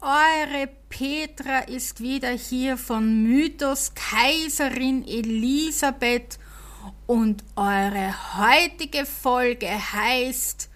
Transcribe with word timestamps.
Eure 0.00 0.68
Petra 0.88 1.60
ist 1.60 2.00
wieder 2.00 2.30
hier 2.30 2.76
von 2.76 3.22
Mythos 3.22 3.92
Kaiserin 3.94 5.06
Elisabeth 5.06 6.38
und 7.06 7.44
eure 7.56 8.14
heutige 8.38 9.06
Folge 9.06 9.68
heißt 9.68 10.68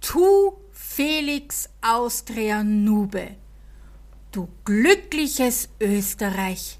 Tu 0.00 0.52
Felix 0.72 1.68
Austria 1.80 2.62
Nube. 2.62 3.36
Du 4.30 4.48
glückliches 4.64 5.68
Österreich 5.80 6.78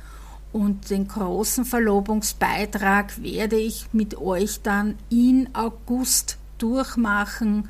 und 0.53 0.89
den 0.89 1.07
großen 1.07 1.65
Verlobungsbeitrag 1.65 3.21
werde 3.21 3.57
ich 3.57 3.87
mit 3.91 4.17
euch 4.17 4.61
dann 4.61 4.95
in 5.09 5.49
August 5.53 6.37
durchmachen 6.59 7.67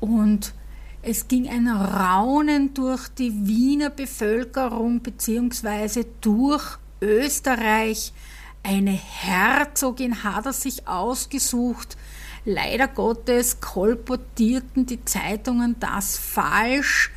und 0.00 0.54
es 1.02 1.28
ging 1.28 1.48
ein 1.48 1.68
Raunen 1.68 2.72
durch 2.72 3.08
die 3.08 3.46
Wiener 3.46 3.90
Bevölkerung 3.90 5.00
bzw. 5.00 6.06
durch 6.22 6.78
Österreich. 7.02 8.14
Eine 8.62 8.92
Herzogin 8.92 10.24
hat 10.24 10.46
er 10.46 10.54
sich 10.54 10.88
ausgesucht, 10.88 11.98
Leider 12.46 12.88
Gottes 12.88 13.60
kolportierten 13.60 14.84
die 14.84 15.02
Zeitungen 15.04 15.76
das 15.80 16.18
falsch. 16.18 17.10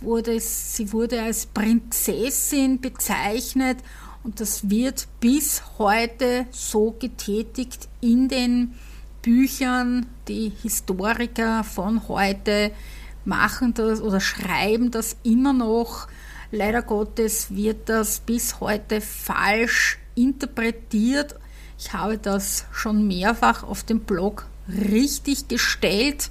Wurde, 0.00 0.38
sie 0.40 0.92
wurde 0.92 1.22
als 1.22 1.46
Prinzessin 1.46 2.80
bezeichnet 2.80 3.78
und 4.24 4.40
das 4.40 4.70
wird 4.70 5.08
bis 5.20 5.62
heute 5.78 6.46
so 6.50 6.94
getätigt 6.98 7.88
in 8.00 8.28
den 8.28 8.74
Büchern. 9.20 10.06
Die 10.28 10.52
Historiker 10.62 11.64
von 11.64 12.08
heute 12.08 12.72
machen 13.24 13.74
das 13.74 14.00
oder 14.00 14.20
schreiben 14.20 14.90
das 14.90 15.16
immer 15.22 15.52
noch. 15.52 16.08
Leider 16.50 16.82
Gottes 16.82 17.54
wird 17.54 17.88
das 17.88 18.20
bis 18.20 18.60
heute 18.60 19.00
falsch 19.00 19.98
interpretiert. 20.14 21.34
Ich 21.78 21.92
habe 21.92 22.18
das 22.18 22.66
schon 22.70 23.08
mehrfach 23.08 23.64
auf 23.64 23.82
dem 23.82 24.00
Blog 24.00 24.46
richtig 24.68 25.48
gestellt. 25.48 26.30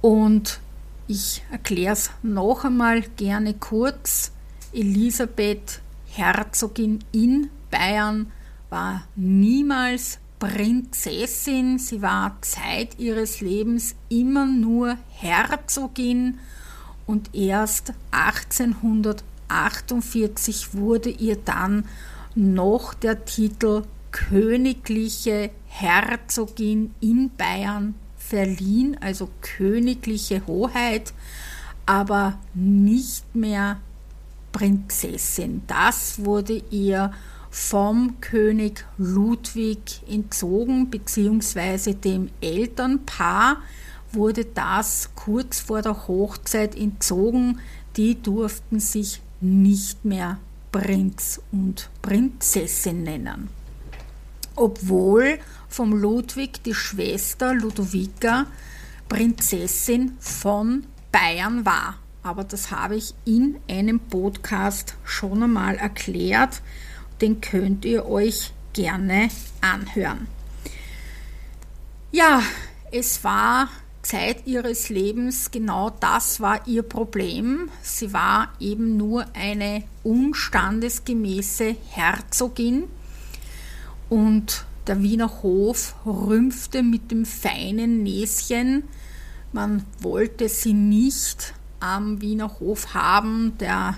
Und 0.00 0.60
ich 1.06 1.44
erkläre 1.52 1.92
es 1.92 2.10
noch 2.22 2.64
einmal 2.64 3.02
gerne 3.02 3.54
kurz. 3.54 4.32
Elisabeth, 4.72 5.80
Herzogin 6.16 7.00
in 7.12 7.50
Bayern, 7.70 8.32
war 8.70 9.04
niemals 9.14 10.18
Prinzessin. 10.38 11.78
Sie 11.78 12.00
war 12.02 12.36
Zeit 12.40 12.98
ihres 12.98 13.40
Lebens 13.40 13.94
immer 14.08 14.46
nur 14.46 14.96
Herzogin 15.10 16.38
und 17.06 17.32
erst 17.34 17.92
1848 18.10 20.74
wurde 20.74 21.10
ihr 21.10 21.36
dann 21.36 21.84
noch 22.34 22.94
der 22.94 23.24
Titel 23.24 23.84
königliche 24.10 25.50
Herzogin 25.66 26.92
in 27.00 27.30
Bayern 27.36 27.94
verliehen, 28.16 28.96
also 29.00 29.28
königliche 29.40 30.44
Hoheit, 30.46 31.12
aber 31.84 32.38
nicht 32.54 33.36
mehr 33.36 33.80
Prinzessin. 34.56 35.62
Das 35.66 36.24
wurde 36.24 36.62
ihr 36.70 37.12
vom 37.50 38.20
König 38.22 38.86
Ludwig 38.96 40.02
entzogen, 40.08 40.88
beziehungsweise 40.88 41.94
dem 41.94 42.30
Elternpaar 42.40 43.58
wurde 44.12 44.46
das 44.46 45.10
kurz 45.14 45.60
vor 45.60 45.82
der 45.82 46.08
Hochzeit 46.08 46.74
entzogen. 46.74 47.60
Die 47.98 48.22
durften 48.22 48.80
sich 48.80 49.20
nicht 49.42 50.06
mehr 50.06 50.38
Prinz 50.72 51.42
und 51.52 51.90
Prinzessin 52.00 53.02
nennen 53.02 53.50
obwohl 54.56 55.38
vom 55.68 55.92
Ludwig 55.92 56.62
die 56.64 56.74
Schwester 56.74 57.54
Ludovica 57.54 58.46
Prinzessin 59.08 60.16
von 60.18 60.86
Bayern 61.12 61.64
war. 61.64 61.96
Aber 62.26 62.42
das 62.42 62.72
habe 62.72 62.96
ich 62.96 63.14
in 63.24 63.56
einem 63.70 64.00
Podcast 64.00 64.96
schon 65.04 65.44
einmal 65.44 65.76
erklärt. 65.76 66.60
Den 67.20 67.40
könnt 67.40 67.84
ihr 67.84 68.04
euch 68.06 68.52
gerne 68.72 69.28
anhören. 69.60 70.26
Ja, 72.10 72.42
es 72.90 73.22
war 73.22 73.68
Zeit 74.02 74.44
ihres 74.44 74.88
Lebens 74.88 75.52
genau 75.52 75.90
das 76.00 76.40
war 76.40 76.66
ihr 76.66 76.82
Problem. 76.82 77.70
Sie 77.80 78.12
war 78.12 78.48
eben 78.58 78.96
nur 78.96 79.26
eine 79.32 79.84
unstandesgemäße 80.02 81.76
Herzogin 81.90 82.88
und 84.10 84.64
der 84.88 85.00
Wiener 85.00 85.44
Hof 85.44 85.94
rümpfte 86.04 86.82
mit 86.82 87.12
dem 87.12 87.24
feinen 87.24 88.02
Näschen. 88.02 88.82
Man 89.52 89.84
wollte 90.00 90.48
sie 90.48 90.72
nicht 90.72 91.54
am 91.94 92.20
Wiener 92.20 92.58
Hof 92.60 92.94
haben. 92.94 93.56
Der 93.58 93.96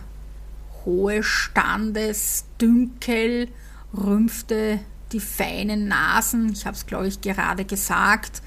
hohe 0.85 1.23
Standesdünkel 1.23 3.49
rümpfte 3.97 4.81
die 5.13 5.21
feinen 5.21 5.89
Nasen. 5.89 6.53
Ich 6.53 6.67
habe 6.67 6.77
es, 6.77 6.85
glaube 6.87 7.09
ich, 7.09 7.23
gerade 7.23 7.65
gesagt. 7.65 8.43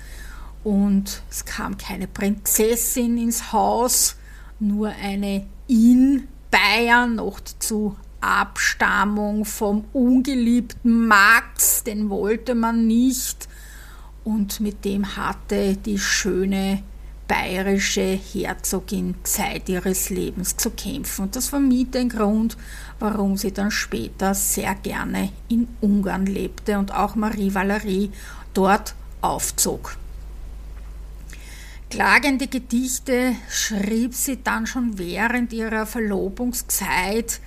Und 0.64 1.24
es 1.30 1.44
kam 1.46 1.78
keine 1.78 2.08
Prinzessin 2.08 3.18
ins 3.18 3.52
Haus, 3.52 4.16
nur 4.60 4.90
eine 4.90 5.48
in 5.68 6.28
Bayern, 6.52 7.16
noch 7.16 7.40
dazu 7.40 7.96
Abstammung 8.20 9.46
vom 9.46 9.86
ungeliebten 9.94 11.08
Max, 11.08 11.84
den 11.84 12.12
wollte 12.12 12.54
man 12.54 12.86
nicht. 12.86 13.50
Und 14.24 14.60
mit 14.60 14.86
dem 14.86 15.16
hatte 15.16 15.78
die 15.78 15.98
schöne 15.98 16.84
bayerische 17.32 18.20
Herzogin 18.34 19.16
Zeit 19.24 19.70
ihres 19.70 20.10
Lebens 20.10 20.58
zu 20.58 20.72
kämpfen. 20.72 21.24
Und 21.24 21.38
das 21.38 21.54
war 21.54 21.62
mit 21.62 21.96
ein 21.96 22.10
Grund, 22.10 22.58
warum 23.00 23.38
sie 23.38 23.54
dann 23.54 23.72
später 23.72 24.34
sehr 24.34 24.76
gerne 24.76 25.32
in 25.48 25.70
Ungarn 25.80 26.26
lebte 26.26 26.78
und 26.78 26.94
auch 26.94 27.16
Marie 27.16 27.54
Valerie 27.54 28.12
dort 28.54 28.96
aufzog. 29.22 29.96
Klagende 31.90 32.48
Gedichte 32.48 33.38
schrieb 33.50 34.14
sie 34.14 34.44
dann 34.44 34.68
schon 34.68 34.98
während 34.98 35.54
ihrer 35.54 35.86
Verlobungszeit 35.86 37.40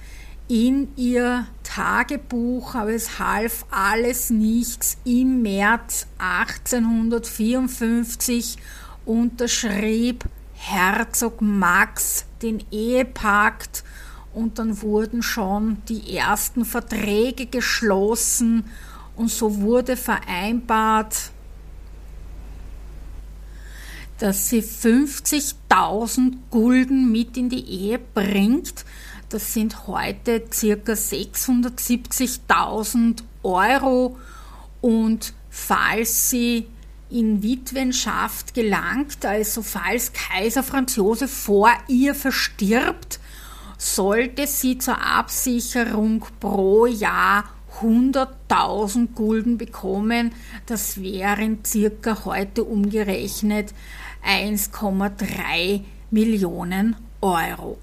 in 0.48 0.88
ihr 0.96 1.46
Tagebuch, 1.62 2.74
aber 2.74 2.94
es 2.94 3.18
half 3.18 3.66
alles 3.70 4.30
nichts. 4.30 4.96
Im 5.04 5.42
März 5.42 6.06
1854 6.16 8.56
unterschrieb 9.06 10.24
Herzog 10.54 11.40
Max 11.40 12.26
den 12.42 12.64
Ehepakt 12.70 13.84
und 14.32 14.58
dann 14.58 14.82
wurden 14.82 15.22
schon 15.22 15.78
die 15.88 16.16
ersten 16.16 16.64
Verträge 16.64 17.46
geschlossen 17.46 18.64
und 19.16 19.30
so 19.30 19.60
wurde 19.60 19.96
vereinbart, 19.96 21.30
dass 24.18 24.48
sie 24.48 24.62
50.000 24.62 26.34
Gulden 26.50 27.12
mit 27.12 27.36
in 27.36 27.48
die 27.48 27.64
Ehe 27.64 27.98
bringt. 27.98 28.84
Das 29.28 29.52
sind 29.52 29.86
heute 29.86 30.44
circa 30.52 30.92
670.000 30.92 33.22
Euro. 33.42 34.16
Und 34.80 35.34
falls 35.50 36.30
sie 36.30 36.68
in 37.14 37.44
Witwenschaft 37.44 38.54
gelangt, 38.54 39.24
also 39.24 39.62
falls 39.62 40.12
Kaiser 40.12 40.64
Franz 40.64 40.96
Josef 40.96 41.30
vor 41.30 41.70
ihr 41.86 42.12
verstirbt, 42.12 43.20
sollte 43.78 44.48
sie 44.48 44.78
zur 44.78 45.00
Absicherung 45.00 46.26
pro 46.40 46.86
Jahr 46.86 47.44
100.000 47.80 49.14
Gulden 49.14 49.58
bekommen. 49.58 50.32
Das 50.66 51.00
wären 51.00 51.64
circa 51.64 52.24
heute 52.24 52.64
umgerechnet 52.64 53.72
1,3 54.26 55.82
Millionen 56.10 56.96
Euro. 57.20 57.78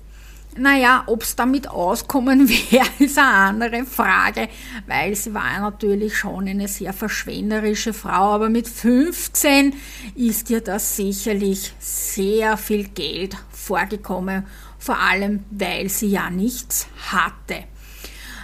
Naja, 0.58 1.04
ob 1.08 1.24
es 1.24 1.36
damit 1.38 1.70
auskommen 1.70 2.50
wäre, 2.72 2.86
ist 3.00 3.18
eine 3.18 3.28
andere 3.28 3.86
Frage, 3.86 4.50
weil 4.86 5.16
sie 5.16 5.34
war 5.34 5.60
natürlich 5.62 6.18
schon 6.18 6.48
eine 6.48 6.68
sehr 6.68 6.92
verschwenderische 6.92 7.94
Frau, 7.94 8.34
aber 8.34 8.50
mit 8.50 8.68
15 8.68 9.74
ist 10.16 10.50
ihr 10.50 10.60
das 10.60 10.98
sicherlich 10.98 11.74
sehr 11.80 12.58
viel 12.58 12.90
Geld 12.90 13.38
vorgekommen, 13.50 14.46
vor 14.78 15.00
allem 15.00 15.46
weil 15.52 15.88
sie 15.88 16.10
ja 16.10 16.30
nichts 16.30 16.88
hatte. 17.12 17.64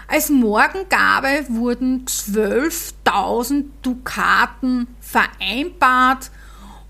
Als 0.07 0.29
Morgengabe 0.29 1.45
wurden 1.49 2.05
12.000 2.05 3.65
Dukaten 3.81 4.87
vereinbart 5.01 6.31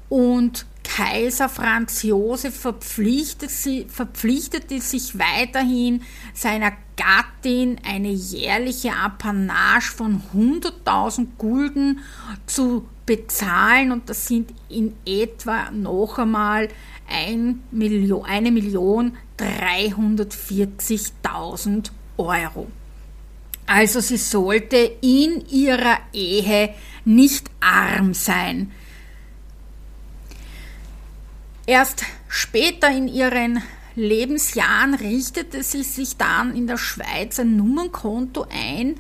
und 0.10 0.68
Kaiser 0.98 1.48
Franz 1.48 2.02
Josef 2.02 2.60
verpflichtete, 2.60 4.82
sich 4.82 5.20
weiterhin 5.20 6.02
seiner 6.34 6.72
Gattin 6.96 7.80
eine 7.88 8.10
jährliche 8.10 8.96
Apanage 8.96 9.92
von 9.92 10.24
100.000 10.34 11.28
Gulden 11.38 12.00
zu 12.48 12.88
bezahlen 13.06 13.92
und 13.92 14.10
das 14.10 14.26
sind 14.26 14.52
in 14.70 14.96
etwa 15.06 15.70
noch 15.70 16.18
einmal 16.18 16.70
1 17.08 17.58
Million, 17.70 18.26
1 18.26 18.50
Million 18.50 19.16
340.000 19.38 21.92
Euro. 22.18 22.72
Also 23.68 24.00
sie 24.00 24.18
sollte 24.18 24.78
in 25.02 25.46
ihrer 25.48 26.00
Ehe 26.12 26.74
nicht 27.06 27.52
arm 27.60 28.16
sein. 28.16 28.72
Erst 31.68 32.06
später 32.30 32.90
in 32.90 33.10
ihren 33.10 33.62
Lebensjahren 33.94 34.94
richtete 34.94 35.64
sie 35.64 35.84
sich 35.84 36.16
dann 36.16 36.56
in 36.56 36.66
der 36.66 36.78
Schweiz 36.78 37.42
ein 37.42 37.58
Nummernkonto 37.58 38.48
ein 38.50 38.96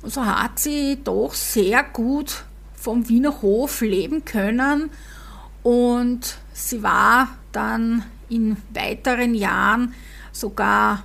und 0.00 0.14
so 0.14 0.24
hat 0.24 0.58
sie 0.58 0.98
doch 1.04 1.34
sehr 1.34 1.82
gut 1.82 2.44
vom 2.74 3.06
Wiener 3.10 3.42
Hof 3.42 3.82
leben 3.82 4.24
können 4.24 4.88
und 5.62 6.38
sie 6.54 6.82
war 6.82 7.36
dann 7.52 8.02
in 8.30 8.56
weiteren 8.72 9.34
Jahren 9.34 9.92
sogar 10.32 11.04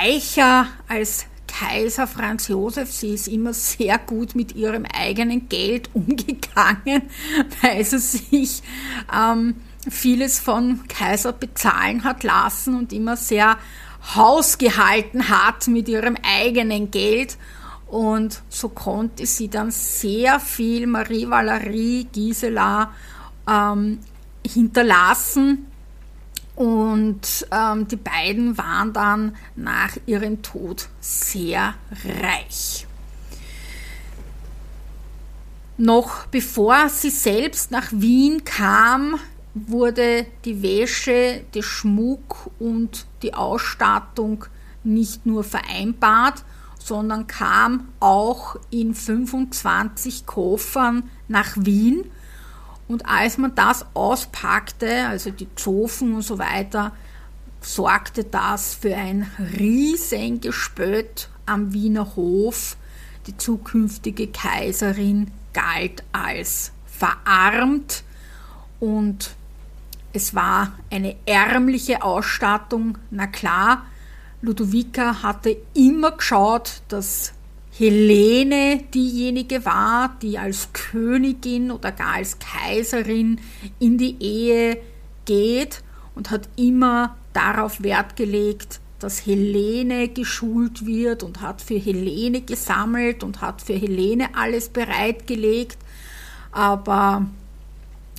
reicher 0.00 0.68
als 0.88 1.26
Kaiser 1.46 2.06
Franz 2.06 2.48
Josef. 2.48 2.90
Sie 2.92 3.14
ist 3.14 3.28
immer 3.28 3.52
sehr 3.52 3.98
gut 3.98 4.34
mit 4.34 4.54
ihrem 4.54 4.86
eigenen 4.86 5.50
Geld 5.50 5.90
umgegangen, 5.94 7.02
weil 7.60 7.84
sie 7.84 7.98
sich 7.98 8.62
ähm, 9.14 9.56
vieles 9.90 10.38
von 10.38 10.86
Kaiser 10.88 11.32
bezahlen 11.32 12.04
hat 12.04 12.22
lassen 12.22 12.76
und 12.76 12.92
immer 12.92 13.16
sehr 13.16 13.56
hausgehalten 14.14 15.28
hat 15.28 15.68
mit 15.68 15.88
ihrem 15.88 16.16
eigenen 16.22 16.90
Geld. 16.90 17.36
Und 17.86 18.42
so 18.48 18.68
konnte 18.68 19.26
sie 19.26 19.48
dann 19.48 19.70
sehr 19.70 20.40
viel 20.40 20.86
Marie 20.86 21.28
Valerie 21.28 22.08
Gisela 22.12 22.92
ähm, 23.48 24.00
hinterlassen. 24.44 25.66
Und 26.56 27.46
ähm, 27.50 27.86
die 27.86 27.96
beiden 27.96 28.56
waren 28.56 28.92
dann 28.92 29.36
nach 29.54 29.96
ihrem 30.06 30.42
Tod 30.42 30.88
sehr 31.00 31.74
reich. 32.22 32.86
Noch 35.78 36.26
bevor 36.26 36.88
sie 36.88 37.10
selbst 37.10 37.70
nach 37.70 37.88
Wien 37.92 38.44
kam, 38.44 39.20
wurde 39.66 40.26
die 40.44 40.62
Wäsche, 40.62 41.44
der 41.54 41.62
Schmuck 41.62 42.50
und 42.58 43.06
die 43.22 43.34
Ausstattung 43.34 44.44
nicht 44.84 45.24
nur 45.24 45.44
vereinbart, 45.44 46.44
sondern 46.78 47.26
kam 47.26 47.88
auch 47.98 48.56
in 48.70 48.94
25 48.94 50.26
Koffern 50.26 51.10
nach 51.26 51.56
Wien. 51.56 52.04
Und 52.86 53.08
als 53.08 53.38
man 53.38 53.54
das 53.54 53.86
auspackte, 53.94 55.06
also 55.08 55.30
die 55.30 55.48
Zofen 55.56 56.14
und 56.14 56.22
so 56.22 56.38
weiter, 56.38 56.92
sorgte 57.60 58.24
das 58.24 58.74
für 58.74 58.94
ein 58.94 59.26
riesen 59.58 60.40
Gespött 60.40 61.28
am 61.46 61.72
Wiener 61.72 62.14
Hof. 62.14 62.76
Die 63.26 63.36
zukünftige 63.36 64.28
Kaiserin 64.28 65.32
galt 65.52 66.04
als 66.12 66.70
verarmt 66.86 68.04
und 68.78 69.34
es 70.16 70.34
war 70.34 70.72
eine 70.90 71.14
ärmliche 71.26 72.02
Ausstattung, 72.02 72.96
na 73.10 73.26
klar. 73.26 73.84
Ludovica 74.40 75.22
hatte 75.22 75.56
immer 75.74 76.12
geschaut, 76.12 76.80
dass 76.88 77.34
Helene 77.70 78.82
diejenige 78.94 79.66
war, 79.66 80.16
die 80.22 80.38
als 80.38 80.70
Königin 80.72 81.70
oder 81.70 81.92
gar 81.92 82.14
als 82.14 82.38
Kaiserin 82.38 83.40
in 83.78 83.98
die 83.98 84.16
Ehe 84.22 84.78
geht 85.26 85.82
und 86.14 86.30
hat 86.30 86.48
immer 86.56 87.16
darauf 87.34 87.82
Wert 87.82 88.16
gelegt, 88.16 88.80
dass 88.98 89.26
Helene 89.26 90.08
geschult 90.08 90.86
wird 90.86 91.22
und 91.22 91.42
hat 91.42 91.60
für 91.60 91.78
Helene 91.78 92.40
gesammelt 92.40 93.22
und 93.22 93.42
hat 93.42 93.60
für 93.60 93.74
Helene 93.74 94.34
alles 94.34 94.70
bereitgelegt. 94.70 95.76
Aber 96.52 97.26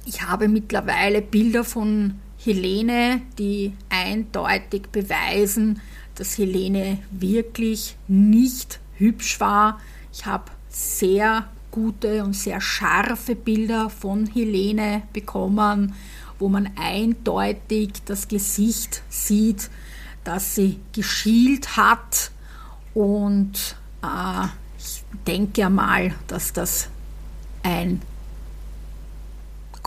ich 0.08 0.22
habe 0.22 0.48
mittlerweile 0.48 1.22
Bilder 1.22 1.66
von 1.66 2.16
Helene, 2.38 3.22
die 3.38 3.74
eindeutig 3.90 4.84
beweisen, 4.92 5.82
dass 6.16 6.38
Helene 6.38 7.00
wirklich 7.12 7.98
nicht 8.08 8.80
hübsch 8.96 9.40
war. 9.42 9.82
Ich 10.14 10.26
habe 10.26 10.46
sehr 10.70 11.50
gute 11.72 12.24
und 12.24 12.34
sehr 12.34 12.62
scharfe 12.62 13.36
Bilder 13.36 13.90
von 13.90 14.28
Helene 14.28 15.04
bekommen, 15.12 15.94
wo 16.40 16.48
man 16.48 16.70
eindeutig 16.78 17.92
das 18.06 18.30
Gesicht 18.30 19.04
sieht, 19.10 19.70
dass 20.24 20.56
sie 20.56 20.80
geschielt 20.94 21.76
hat. 21.76 22.32
Und 22.94 23.76
äh, 24.02 24.48
ich 24.80 25.04
denke 25.28 25.66
einmal, 25.66 26.16
dass 26.28 26.54
das 26.54 26.88
ein 27.64 28.02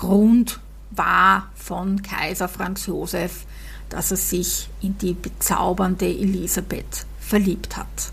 Grund 0.00 0.60
war 0.92 1.50
von 1.54 2.00
Kaiser 2.00 2.48
Franz 2.48 2.86
Josef, 2.86 3.44
dass 3.90 4.10
er 4.10 4.16
sich 4.16 4.70
in 4.80 4.96
die 4.96 5.12
bezaubernde 5.12 6.06
Elisabeth 6.06 7.04
verliebt 7.20 7.76
hat. 7.76 8.12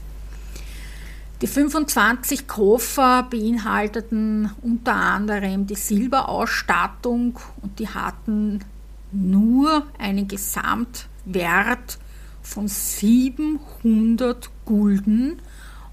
Die 1.42 1.48
25 1.48 2.46
Koffer 2.46 3.24
beinhalteten 3.30 4.52
unter 4.62 4.96
anderem 4.96 5.66
die 5.66 5.76
Silberausstattung 5.76 7.40
und 7.62 7.80
die 7.80 7.88
hatten 7.88 8.66
nur 9.14 9.84
einen 9.98 10.28
Gesamtwert 10.28 12.00
von 12.42 12.68
700 12.68 14.50
Gulden 14.66 15.42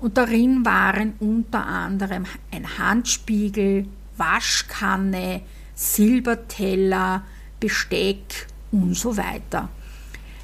Und 0.00 0.16
darin 0.16 0.64
waren 0.64 1.14
unter 1.20 1.66
anderem 1.66 2.24
ein 2.50 2.78
Handspiegel, 2.78 3.86
Waschkanne, 4.16 5.42
Silberteller, 5.74 7.22
Besteck 7.58 8.46
und 8.72 8.94
so 8.94 9.16
weiter. 9.16 9.68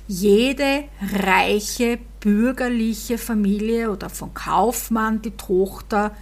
Jede 0.08 0.84
reiche 1.14 1.98
bürgerliche 2.20 3.18
Familie 3.18 3.90
oder 3.90 4.08
von 4.08 4.32
Kaufmann 4.34 5.22
die 5.22 5.32
Tochter 5.32 6.14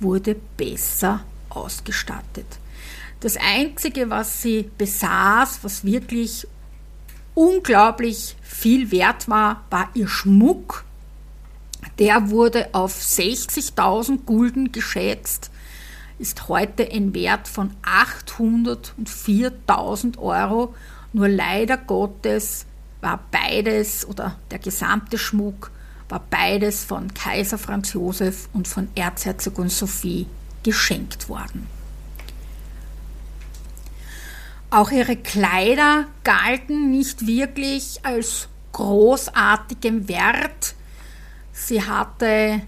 wurde 0.00 0.36
besser 0.56 1.20
ausgestattet. 1.48 2.46
Das 3.20 3.36
Einzige, 3.36 4.10
was 4.10 4.42
sie 4.42 4.68
besaß, 4.76 5.60
was 5.62 5.84
wirklich 5.84 6.46
unglaublich 7.34 8.36
viel 8.42 8.90
wert 8.90 9.28
war, 9.28 9.64
war 9.70 9.88
ihr 9.94 10.08
Schmuck. 10.08 10.84
Der 11.98 12.30
wurde 12.30 12.70
auf 12.72 12.94
60.000 12.94 14.24
Gulden 14.24 14.72
geschätzt, 14.72 15.50
ist 16.18 16.48
heute 16.48 16.90
ein 16.90 17.12
Wert 17.14 17.46
von 17.48 17.74
804.000 17.82 20.16
Euro. 20.18 20.74
Nur 21.12 21.28
leider 21.28 21.76
Gottes 21.76 22.64
war 23.00 23.20
beides 23.30 24.06
oder 24.06 24.38
der 24.50 24.58
gesamte 24.58 25.18
Schmuck 25.18 25.70
war 26.08 26.24
beides 26.30 26.84
von 26.84 27.12
Kaiser 27.14 27.58
Franz 27.58 27.92
Josef 27.94 28.48
und 28.52 28.68
von 28.68 28.88
Erzherzogin 28.94 29.68
Sophie 29.68 30.28
geschenkt 30.62 31.28
worden. 31.28 31.66
Auch 34.72 34.90
ihre 34.90 35.16
Kleider 35.16 36.06
galten 36.24 36.90
nicht 36.90 37.26
wirklich 37.26 38.00
als 38.04 38.48
großartigem 38.72 40.08
Wert. 40.08 40.74
Sie 41.52 41.84
hatte 41.84 42.62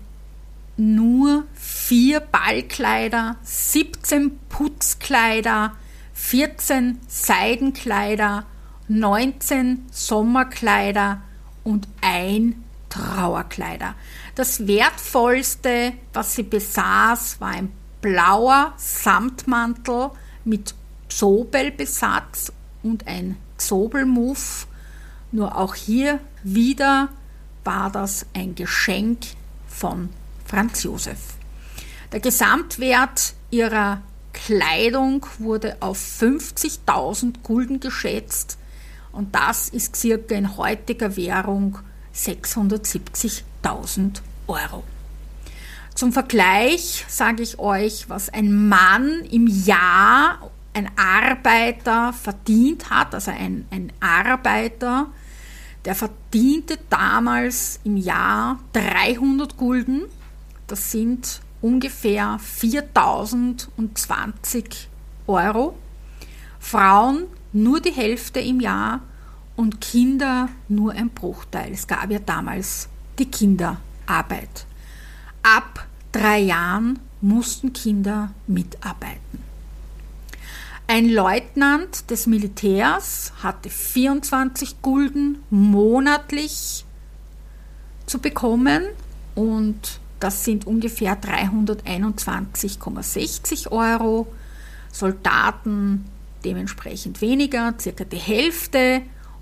nur 0.77 1.45
vier 1.55 2.21
Ballkleider, 2.21 3.37
17 3.43 4.39
Putzkleider, 4.51 5.73
14 6.13 7.01
Seidenkleider, 7.09 8.45
19 8.89 9.87
Sommerkleider 9.91 11.23
und 11.63 11.89
ein 12.03 12.63
Trauerkleider. 12.91 13.95
Das 14.35 14.67
wertvollste, 14.67 15.95
was 16.13 16.35
sie 16.35 16.43
besaß, 16.43 17.41
war 17.41 17.53
ein 17.53 17.73
blauer 18.03 18.75
Samtmantel 18.77 20.11
mit 20.45 20.75
Zobelbesatz 21.17 22.53
und 22.83 23.07
ein 23.07 23.37
Zobelmuff. 23.57 24.67
Nur 25.31 25.57
auch 25.57 25.77
hier 25.77 26.19
wieder 26.43 27.09
war 27.63 27.89
das 27.91 28.27
ein 28.35 28.57
Geschenk 28.57 29.19
von 29.69 30.09
Franz 30.45 30.83
Josef. 30.83 31.19
Der 32.13 32.21
Gesamtwert 32.21 33.33
ihrer 33.51 34.03
Kleidung 34.33 35.27
wurde 35.39 35.77
auf 35.81 35.99
50.000 36.21 37.43
Gulden 37.43 37.81
geschätzt 37.81 38.59
und 39.13 39.35
das 39.35 39.69
ist 39.69 39.97
circa 39.97 40.35
in 40.35 40.57
heutiger 40.57 41.17
Währung 41.17 41.79
670.000 42.15 44.21
Euro. 44.49 44.85
Zum 45.95 46.13
Vergleich 46.13 47.05
sage 47.09 47.45
ich 47.45 47.61
euch, 47.61 48.09
was 48.09 48.29
ein 48.29 48.69
Mann 48.69 49.21
im 49.31 49.47
Jahr 49.47 50.51
ein 50.75 50.91
Arbeiter 50.97 52.13
verdient 52.13 52.91
hat, 52.91 53.15
also 53.15 53.31
ein, 53.31 53.67
ein 53.71 53.93
Arbeiter, 54.01 55.07
der 55.85 55.95
verdiente 55.95 56.81
damals 56.91 57.79
im 57.85 57.97
Jahr 57.97 58.59
300 58.73 59.57
Gulden. 59.57 60.03
Das 60.67 60.91
sind 60.91 61.41
ungefähr 61.63 62.41
4020 62.41 64.89
Euro. 65.27 65.79
Frauen 66.59 67.25
nur 67.53 67.81
die 67.81 67.93
Hälfte 67.93 68.41
im 68.41 68.61
Jahr 68.61 69.01
und 69.57 69.81
Kinder 69.81 70.51
nur 70.69 70.93
ein 70.93 71.09
Bruchteil. 71.11 71.73
Es 71.73 71.87
gab 71.87 72.11
ja 72.11 72.19
damals 72.19 72.89
die 73.19 73.31
Kinderarbeit. 73.31 74.67
Ab 75.43 75.87
drei 76.11 76.41
Jahren 76.41 76.99
mussten 77.21 77.73
Kinder 77.73 78.33
mitarbeiten. 78.47 79.54
Ein 80.87 81.09
Leutnant 81.09 82.11
des 82.11 82.27
Militärs 82.27 83.33
hatte 83.43 83.71
24 83.71 84.83
Gulden 84.83 85.39
monatlich 85.49 86.85
zu 88.05 88.19
bekommen 88.19 88.83
und 89.35 89.99
das 90.21 90.45
sind 90.45 90.67
ungefähr 90.67 91.19
321,60 91.19 93.73
Euro. 93.73 94.27
Soldaten 94.93 96.05
dementsprechend 96.45 97.23
weniger, 97.23 97.73
circa 97.81 98.05
die 98.05 98.19
Hälfte 98.19 99.01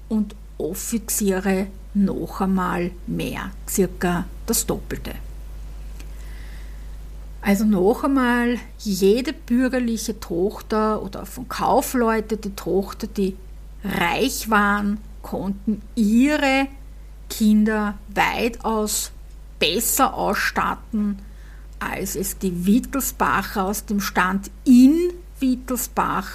und 0.08 0.36
Offiziere 0.58 1.66
noch 1.92 2.40
einmal 2.40 2.92
mehr, 3.08 3.50
circa 3.68 4.26
das 4.46 4.64
Doppelte. 4.64 5.16
Also 7.42 7.64
noch 7.64 8.04
einmal, 8.04 8.60
jede 8.78 9.32
bürgerliche 9.32 10.20
Tochter 10.20 11.02
oder 11.02 11.26
von 11.26 11.48
Kaufleute 11.48 12.36
die 12.36 12.54
Tochter, 12.54 13.08
die 13.08 13.36
reich 13.84 14.48
waren, 14.48 14.98
konnten 15.22 15.82
ihre 15.96 16.68
Kinder 17.28 17.98
weitaus 18.14 19.10
besser 19.58 20.14
ausstatten, 20.14 21.18
als 21.80 22.14
es 22.14 22.38
die 22.38 22.64
Wittelsbacher 22.64 23.64
aus 23.64 23.86
dem 23.86 24.00
Stand 24.00 24.50
in 24.64 25.12
Wittelsbach 25.40 26.28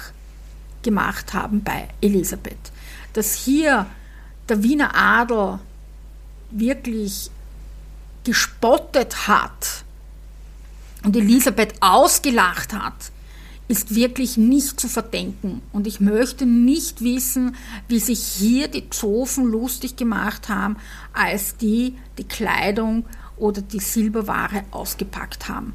gemacht 0.82 1.32
haben 1.32 1.62
bei 1.62 1.88
Elisabeth. 2.02 2.70
Dass 3.14 3.32
hier 3.32 3.86
der 4.48 4.62
Wiener 4.62 4.94
Adel 4.94 5.58
wirklich 6.50 7.30
gespottet 8.24 9.26
hat, 9.26 9.84
und 11.08 11.16
Elisabeth 11.16 11.72
ausgelacht 11.80 12.74
hat, 12.74 13.12
ist 13.66 13.94
wirklich 13.94 14.36
nicht 14.36 14.78
zu 14.78 14.88
verdenken. 14.88 15.62
Und 15.72 15.86
ich 15.86 16.00
möchte 16.00 16.44
nicht 16.44 17.00
wissen, 17.00 17.56
wie 17.88 17.98
sich 17.98 18.22
hier 18.22 18.68
die 18.68 18.90
Zofen 18.90 19.46
lustig 19.46 19.96
gemacht 19.96 20.50
haben, 20.50 20.76
als 21.14 21.56
die 21.56 21.94
die 22.18 22.28
Kleidung 22.28 23.06
oder 23.38 23.62
die 23.62 23.80
Silberware 23.80 24.64
ausgepackt 24.70 25.48
haben. 25.48 25.72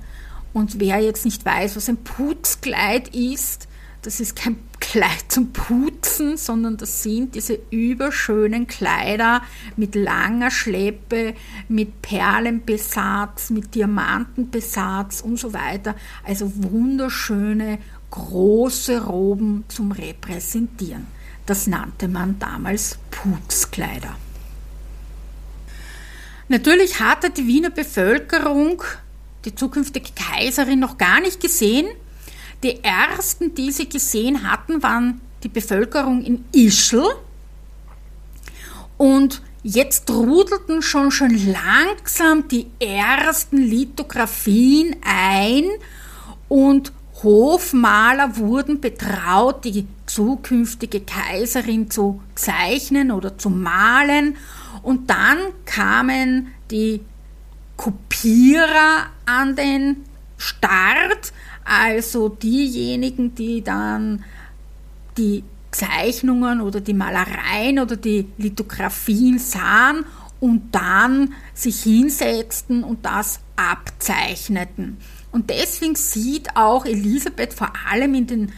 Und 0.53 0.79
wer 0.79 0.99
jetzt 0.99 1.25
nicht 1.25 1.43
weiß, 1.43 1.77
was 1.77 1.89
ein 1.89 1.97
Putzkleid 1.97 3.15
ist, 3.15 3.67
das 4.03 4.19
ist 4.19 4.35
kein 4.35 4.59
Kleid 4.83 5.23
zum 5.29 5.53
Putzen, 5.53 6.35
sondern 6.35 6.75
das 6.75 7.03
sind 7.03 7.35
diese 7.35 7.57
überschönen 7.71 8.67
Kleider 8.67 9.41
mit 9.77 9.95
langer 9.95 10.51
Schleppe, 10.51 11.35
mit 11.69 12.01
Perlenbesatz, 12.01 13.49
mit 13.49 13.73
Diamantenbesatz 13.73 15.21
und 15.21 15.39
so 15.39 15.53
weiter. 15.53 15.95
Also 16.25 16.51
wunderschöne 16.55 17.79
große 18.11 19.05
Roben 19.05 19.63
zum 19.69 19.93
Repräsentieren. 19.93 21.07
Das 21.45 21.65
nannte 21.65 22.09
man 22.09 22.37
damals 22.37 22.97
Putzkleider. 23.09 24.17
Natürlich 26.49 26.99
hatte 26.99 27.29
die 27.29 27.47
Wiener 27.47 27.69
Bevölkerung 27.69 28.83
die 29.45 29.55
zukünftige 29.55 30.11
Kaiserin 30.13 30.79
noch 30.79 30.97
gar 30.97 31.21
nicht 31.21 31.39
gesehen, 31.39 31.87
die 32.63 32.83
ersten, 32.83 33.53
die 33.55 33.71
sie 33.71 33.89
gesehen 33.89 34.49
hatten, 34.49 34.81
waren 34.81 35.21
die 35.43 35.49
Bevölkerung 35.49 36.23
in 36.23 36.45
Ischl. 36.53 37.03
Und 38.97 39.41
jetzt 39.63 40.07
trudelten 40.07 40.81
schon 40.81 41.11
schon 41.11 41.37
langsam 41.51 42.47
die 42.47 42.67
ersten 42.79 43.57
Lithografien 43.57 44.95
ein 45.03 45.65
und 46.47 46.93
Hofmaler 47.23 48.37
wurden 48.37 48.81
betraut, 48.81 49.63
die 49.63 49.87
zukünftige 50.05 51.01
Kaiserin 51.01 51.89
zu 51.89 52.21
zeichnen 52.35 53.11
oder 53.11 53.37
zu 53.37 53.49
malen. 53.49 54.35
Und 54.81 55.09
dann 55.09 55.37
kamen 55.65 56.49
die 56.69 57.01
Kopierer 57.77 59.07
an 59.25 59.55
den 59.55 60.03
Start, 60.37 61.31
also 61.65 62.29
diejenigen, 62.29 63.35
die 63.35 63.63
dann 63.63 64.23
die 65.17 65.43
Zeichnungen 65.71 66.61
oder 66.61 66.81
die 66.81 66.93
Malereien 66.93 67.79
oder 67.79 67.95
die 67.95 68.27
Lithografien 68.37 69.39
sahen 69.39 70.05
und 70.39 70.75
dann 70.75 71.33
sich 71.53 71.83
hinsetzten 71.83 72.83
und 72.83 73.05
das 73.05 73.39
abzeichneten. 73.55 74.97
Und 75.31 75.49
deswegen 75.49 75.95
sieht 75.95 76.55
auch 76.55 76.85
Elisabeth 76.85 77.53
vor 77.53 77.71
allem 77.89 78.13
in 78.13 78.27
den 78.27 78.51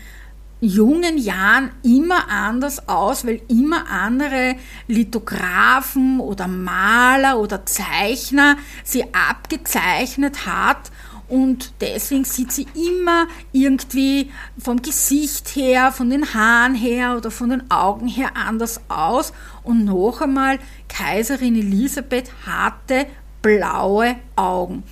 jungen 0.61 1.17
Jahren 1.17 1.71
immer 1.83 2.29
anders 2.29 2.87
aus, 2.89 3.25
weil 3.25 3.41
immer 3.47 3.89
andere 3.89 4.55
Lithografen 4.87 6.19
oder 6.19 6.47
Maler 6.47 7.39
oder 7.39 7.65
Zeichner 7.65 8.57
sie 8.83 9.03
abgezeichnet 9.13 10.45
hat 10.45 10.91
und 11.27 11.73
deswegen 11.81 12.23
sieht 12.23 12.51
sie 12.51 12.67
immer 12.75 13.27
irgendwie 13.51 14.31
vom 14.57 14.81
Gesicht 14.81 15.55
her, 15.55 15.91
von 15.91 16.09
den 16.09 16.33
Haaren 16.33 16.75
her 16.75 17.15
oder 17.17 17.31
von 17.31 17.49
den 17.49 17.71
Augen 17.71 18.07
her 18.07 18.31
anders 18.35 18.81
aus. 18.89 19.33
Und 19.63 19.85
noch 19.85 20.21
einmal, 20.21 20.59
Kaiserin 20.87 21.55
Elisabeth 21.55 22.31
hatte 22.45 23.07
blaue 23.41 24.15
Augen. 24.35 24.83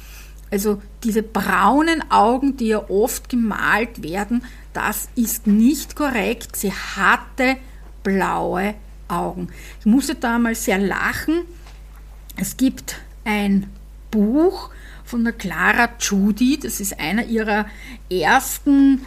Also 0.50 0.82
diese 1.04 1.24
braunen 1.24 2.12
Augen, 2.12 2.58
die 2.58 2.68
ja 2.68 2.90
oft 2.90 3.30
gemalt 3.30 4.04
werden, 4.04 4.44
das 4.74 5.10
ist 5.16 5.48
nicht 5.48 5.96
korrekt. 5.96 6.56
Sie 6.56 6.72
hatte 6.72 7.58
blaue 8.04 8.76
Augen. 9.08 9.50
Ich 9.80 9.86
musste 9.86 10.16
da 10.16 10.40
mal 10.40 10.56
sehr 10.56 10.80
lachen. 10.80 11.42
Es 12.36 12.58
gibt 12.58 13.00
ein 13.24 13.70
Buch 14.12 14.70
von 15.04 15.24
der 15.24 15.34
Clara 15.34 15.90
Judy, 16.00 16.60
das 16.60 16.80
ist 16.80 17.00
einer 17.00 17.26
ihrer 17.26 17.66
ersten 18.10 19.06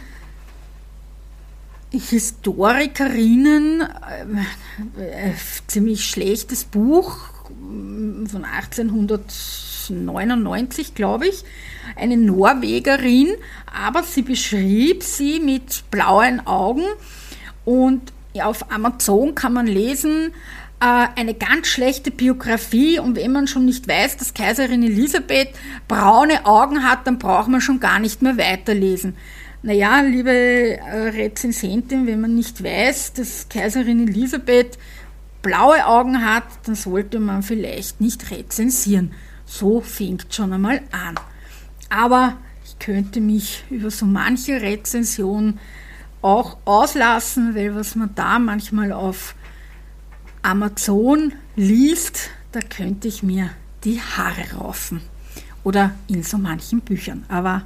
Historikerinnen, 1.91 3.81
äh, 3.81 4.25
äh, 5.29 5.33
ziemlich 5.67 6.05
schlechtes 6.05 6.63
Buch 6.65 7.17
von 7.47 8.45
1899, 8.45 10.95
glaube 10.95 11.27
ich, 11.27 11.45
eine 11.95 12.17
Norwegerin, 12.17 13.29
aber 13.73 14.03
sie 14.03 14.21
beschrieb 14.21 15.01
sie 15.03 15.39
mit 15.39 15.89
blauen 15.89 16.45
Augen. 16.45 16.83
Und 17.63 18.11
auf 18.41 18.69
Amazon 18.71 19.33
kann 19.33 19.53
man 19.53 19.67
lesen, 19.67 20.33
eine 20.79 21.33
ganz 21.33 21.67
schlechte 21.67 22.11
Biografie 22.11 22.99
und 22.99 23.15
wenn 23.15 23.31
man 23.31 23.47
schon 23.47 23.65
nicht 23.65 23.87
weiß, 23.87 24.17
dass 24.17 24.33
Kaiserin 24.33 24.83
Elisabeth 24.83 25.49
braune 25.87 26.45
Augen 26.45 26.83
hat, 26.83 27.07
dann 27.07 27.17
braucht 27.17 27.47
man 27.47 27.61
schon 27.61 27.79
gar 27.79 27.99
nicht 27.99 28.21
mehr 28.21 28.37
weiterlesen. 28.37 29.15
Naja, 29.63 30.01
liebe 30.01 30.31
äh, 30.31 31.09
Rezensentin, 31.09 32.05
wenn 32.05 32.21
man 32.21 32.35
nicht 32.35 32.63
weiß, 32.63 33.13
dass 33.13 33.49
Kaiserin 33.49 34.07
Elisabeth 34.07 34.77
blaue 35.41 35.85
Augen 35.85 36.23
hat, 36.23 36.43
dann 36.65 36.75
sollte 36.75 37.19
man 37.19 37.41
vielleicht 37.41 37.99
nicht 37.99 38.29
rezensieren. 38.29 39.13
So 39.45 39.81
fängt 39.81 40.33
schon 40.33 40.53
einmal 40.53 40.81
an. 40.91 41.15
Aber 41.89 42.37
ich 42.65 42.77
könnte 42.77 43.19
mich 43.19 43.63
über 43.71 43.89
so 43.89 44.05
manche 44.05 44.61
Rezension 44.61 45.59
auch 46.21 46.57
auslassen, 46.65 47.55
weil 47.55 47.75
was 47.75 47.95
man 47.95 48.13
da 48.13 48.37
manchmal 48.39 48.91
auf 48.91 49.35
Amazon 50.47 51.33
liest, 51.57 52.29
da 52.53 52.61
könnte 52.61 53.09
ich 53.09 53.21
mir 53.21 53.49
die 53.83 54.01
Haare 54.01 54.55
raufen. 54.55 55.01
Oder 55.65 55.93
in 56.07 56.23
so 56.23 56.37
manchen 56.37 56.79
Büchern. 56.79 57.25
Aber 57.27 57.63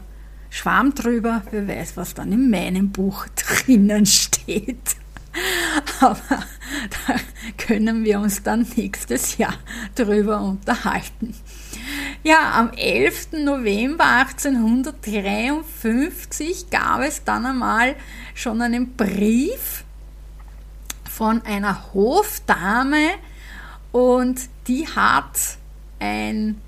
Schwarm 0.50 0.95
drüber, 0.95 1.43
wer 1.51 1.67
weiß, 1.67 1.95
was 1.95 2.15
dann 2.15 2.31
in 2.31 2.50
meinem 2.50 2.89
Buch 2.89 3.27
drinnen 3.67 4.07
steht. 4.07 4.95
Aber 6.00 6.17
da 6.27 7.15
können 7.59 8.03
wir 8.03 8.19
uns 8.19 8.41
dann 8.41 8.65
nächstes 8.75 9.38
Jahr 9.38 9.53
drüber 9.93 10.41
unterhalten. 10.41 11.35
Ja, 12.23 12.53
am 12.53 12.71
11. 12.71 13.33
November 13.43 14.05
1853 14.05 16.71
gab 16.71 17.01
es 17.01 17.23
dann 17.23 17.45
einmal 17.45 17.95
schon 18.33 18.59
einen 18.59 18.95
Brief 18.95 19.83
von 21.15 21.41
einer 21.44 21.94
Hofdame 21.94 23.10
und 23.91 24.39
die 24.68 24.88
hat 24.88 25.58
ein, 26.00 26.62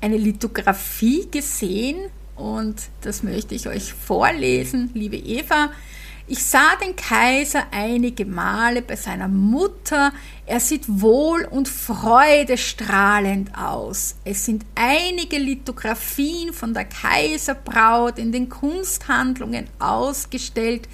eine 0.00 0.16
Lithografie 0.16 1.28
gesehen 1.30 2.10
und 2.34 2.76
das 3.02 3.22
möchte 3.22 3.54
ich 3.54 3.68
euch 3.68 3.92
vorlesen, 3.92 4.90
liebe 4.94 5.16
Eva. 5.16 5.70
Ich 6.30 6.44
sah 6.44 6.76
den 6.76 6.94
Kaiser 6.94 7.68
einige 7.70 8.26
Male 8.26 8.82
bei 8.82 8.96
seiner 8.96 9.28
Mutter. 9.28 10.12
Er 10.44 10.60
sieht 10.60 10.84
wohl 10.86 11.46
und 11.46 11.68
freudestrahlend 11.68 13.56
aus. 13.56 14.14
Es 14.26 14.44
sind 14.44 14.66
einige 14.74 15.38
Lithografien 15.38 16.52
von 16.52 16.74
der 16.74 16.84
Kaiserbraut 16.84 18.18
in 18.18 18.30
den 18.30 18.50
Kunsthandlungen 18.50 19.68
ausgestellt, 19.78 20.86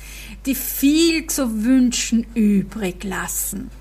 die 0.46 0.54
viel 0.54 1.26
zu 1.26 1.64
wünschen 1.64 2.28
übrig 2.34 3.02
lassen. 3.02 3.72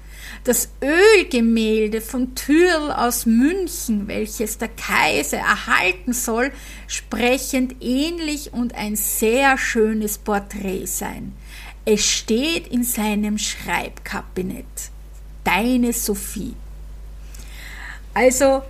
Das 0.46 0.70
Ölgemälde 0.82 2.02
von 2.02 2.34
Thürl 2.34 2.92
aus 2.92 3.28
München, 3.28 4.08
welches 4.08 4.58
der 4.58 4.70
Kaiser 4.70 5.38
erhalten 5.38 6.13
soll, 6.13 6.52
sprechend 6.88 7.76
ähnlich 7.80 8.54
und 8.54 8.74
ein 8.74 8.96
sehr 8.96 9.60
schönes 9.60 10.18
Porträt 10.18 10.88
sein. 10.88 11.34
Es 11.86 12.06
steht 12.06 12.67
in 12.67 12.84
seinem 12.84 13.38
Schreibkabinett. 13.38 14.65
Deine 15.43 15.91
Sophie. 15.91 16.56
Also, 18.13 18.63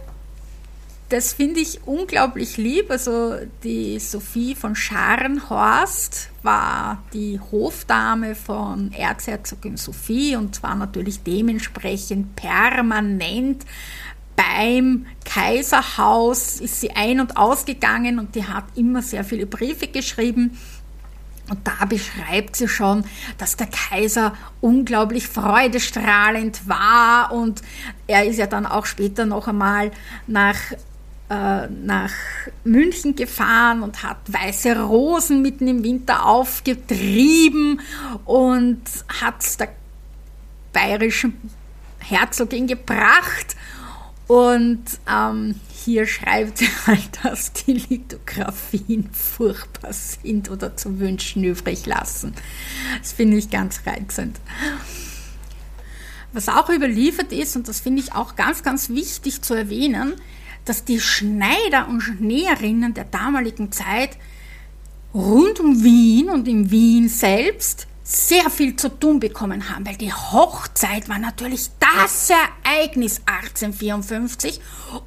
das 1.09 1.33
finde 1.33 1.59
ich 1.59 1.85
unglaublich 1.85 2.57
lieb. 2.57 2.89
Also, 2.89 3.35
die 3.63 3.99
Sophie 3.99 4.55
von 4.55 4.75
Scharnhorst 4.75 6.29
war 6.41 7.03
die 7.13 7.39
Hofdame 7.51 8.33
von 8.33 8.91
Erzherzogin 8.93 9.77
Sophie 9.77 10.35
und 10.35 10.63
war 10.63 10.73
natürlich 10.73 11.21
dementsprechend 11.21 12.35
permanent 12.35 13.63
beim 14.35 15.05
Kaiserhaus 15.25 16.59
ist 16.59 16.81
sie 16.81 16.91
ein- 16.91 17.19
und 17.19 17.37
ausgegangen 17.37 18.19
und 18.19 18.35
die 18.35 18.45
hat 18.45 18.65
immer 18.75 19.01
sehr 19.01 19.23
viele 19.23 19.45
Briefe 19.45 19.87
geschrieben 19.87 20.57
und 21.49 21.59
da 21.67 21.85
beschreibt 21.85 22.55
sie 22.55 22.67
schon, 22.67 23.03
dass 23.37 23.57
der 23.57 23.67
Kaiser 23.67 24.33
unglaublich 24.61 25.27
freudestrahlend 25.27 26.67
war 26.67 27.31
und 27.33 27.61
er 28.07 28.25
ist 28.25 28.37
ja 28.37 28.47
dann 28.47 28.65
auch 28.65 28.85
später 28.85 29.25
noch 29.25 29.47
einmal 29.47 29.91
nach, 30.25 30.71
äh, 31.29 31.67
nach 31.67 32.13
München 32.63 33.15
gefahren 33.15 33.83
und 33.83 34.03
hat 34.03 34.17
weiße 34.27 34.79
Rosen 34.81 35.41
mitten 35.41 35.67
im 35.67 35.83
Winter 35.83 36.25
aufgetrieben 36.25 37.81
und 38.23 38.81
hat 39.21 39.59
der 39.59 39.69
bayerischen 40.71 41.37
Herzogin 41.99 42.67
gebracht 42.67 43.55
und 44.27 44.83
ähm, 45.09 45.55
hier 45.73 46.07
schreibt 46.07 46.59
sie 46.59 46.69
halt, 46.87 47.19
dass 47.23 47.53
die 47.53 47.73
Lithografien 47.73 49.09
furchtbar 49.11 49.93
sind 49.93 50.49
oder 50.49 50.75
zu 50.77 50.99
wünschen 50.99 51.43
übrig 51.43 51.85
lassen. 51.85 52.33
Das 52.99 53.11
finde 53.13 53.37
ich 53.37 53.49
ganz 53.49 53.81
reizend. 53.85 54.39
Was 56.31 56.49
auch 56.49 56.69
überliefert 56.69 57.31
ist, 57.31 57.55
und 57.55 57.67
das 57.67 57.79
finde 57.79 58.01
ich 58.01 58.13
auch 58.13 58.35
ganz, 58.35 58.63
ganz 58.63 58.89
wichtig 58.89 59.41
zu 59.41 59.53
erwähnen, 59.53 60.15
dass 60.65 60.85
die 60.85 60.99
Schneider 60.99 61.87
und 61.89 62.21
Näherinnen 62.21 62.93
der 62.93 63.03
damaligen 63.05 63.71
Zeit 63.71 64.17
rund 65.13 65.59
um 65.59 65.83
Wien 65.83 66.29
und 66.29 66.47
in 66.47 66.71
Wien 66.71 67.09
selbst 67.09 67.87
sehr 68.03 68.49
viel 68.49 68.75
zu 68.75 68.89
tun 68.89 69.19
bekommen 69.19 69.69
haben, 69.69 69.85
weil 69.87 69.95
die 69.95 70.13
Hochzeit 70.13 71.07
war 71.07 71.19
natürlich 71.19 71.69
das 71.79 72.29
Ereignis 72.29 73.21
1854 73.25 74.59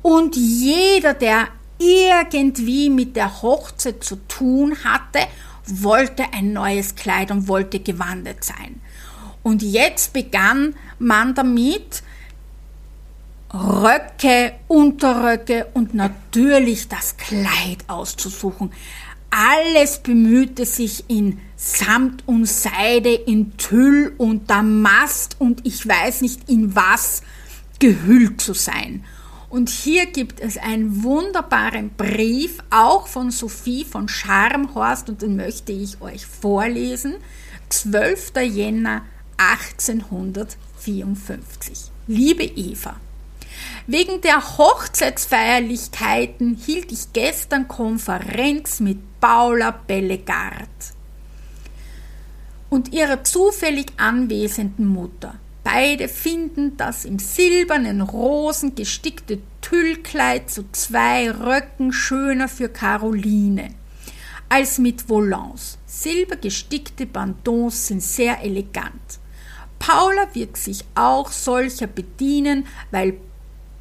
und 0.03 0.35
jeder, 0.35 1.13
der 1.13 1.49
irgendwie 1.79 2.89
mit 2.89 3.17
der 3.17 3.43
Hochzeit 3.43 4.03
zu 4.03 4.17
tun 4.29 4.77
hatte, 4.83 5.21
wollte 5.67 6.25
ein 6.33 6.53
neues 6.53 6.95
Kleid 6.95 7.31
und 7.31 7.49
wollte 7.49 7.81
gewandet 7.81 8.45
sein. 8.45 8.81
Und 9.43 9.63
jetzt 9.63 10.13
begann 10.13 10.75
man 10.99 11.35
damit, 11.35 12.03
Röcke, 13.53 14.55
Unterröcke 14.69 15.67
und 15.75 15.95
natürlich 15.95 16.89
das 16.89 17.17
Kleid 17.17 17.85
auszusuchen. 17.87 18.73
Alles 19.31 19.99
bemühte 19.99 20.65
sich 20.65 21.05
in 21.09 21.39
Samt 21.57 22.27
und 22.27 22.47
Seide, 22.47 23.13
in 23.13 23.57
Tüll 23.57 24.15
und 24.19 24.51
Damast 24.51 25.37
und 25.39 25.67
ich 25.67 25.87
weiß 25.87 26.23
nicht 26.23 26.49
in 26.49 26.75
was 26.77 27.23
gehüllt 27.79 28.41
zu 28.41 28.55
sein. 28.55 29.05
Und 29.49 29.69
hier 29.69 30.07
gibt 30.07 30.41
es 30.41 30.59
einen 30.59 31.05
wunderbaren 31.05 31.91
Brief, 31.91 32.59
auch 32.71 33.07
von 33.07 33.31
Sophie 33.31 33.85
von 33.85 34.09
Scharmhorst, 34.09 35.09
und 35.09 35.23
den 35.23 35.37
möchte 35.37 35.71
ich 35.73 36.01
euch 36.01 36.27
vorlesen. 36.27 37.15
12. 37.69 38.33
Jänner 38.43 39.03
1854. 39.39 41.93
Liebe 42.09 42.45
Eva, 42.45 42.97
Wegen 43.87 44.21
der 44.21 44.59
Hochzeitsfeierlichkeiten 44.59 46.57
hielt 46.57 46.91
ich 46.93 47.13
gestern 47.13 47.69
Konferenz 47.69 48.81
mit 48.81 48.99
Paula 49.21 49.71
Bellegard 49.71 50.69
und 52.69 52.93
ihrer 52.93 53.23
zufällig 53.25 53.93
anwesenden 53.97 54.87
Mutter. 54.87 55.37
Beide 55.63 56.09
finden 56.09 56.77
das 56.77 57.05
im 57.05 57.19
silbernen 57.19 58.01
Rosen 58.01 58.75
gestickte 58.75 59.41
Tüllkleid 59.63 60.51
zu 60.51 60.65
zwei 60.73 61.31
Röcken 61.31 61.93
schöner 61.93 62.49
für 62.49 62.69
Caroline 62.69 63.71
als 64.49 64.79
mit 64.79 65.09
Volants. 65.09 65.79
Silbergestickte 65.87 67.07
Bandons 67.07 67.89
sind 67.89 68.03
sehr 68.03 68.43
elegant. 68.43 69.19
Paula 69.79 70.29
wird 70.35 70.57
sich 70.57 70.85
auch 70.95 71.31
solcher 71.31 71.87
bedienen, 71.87 72.67
weil 72.91 73.15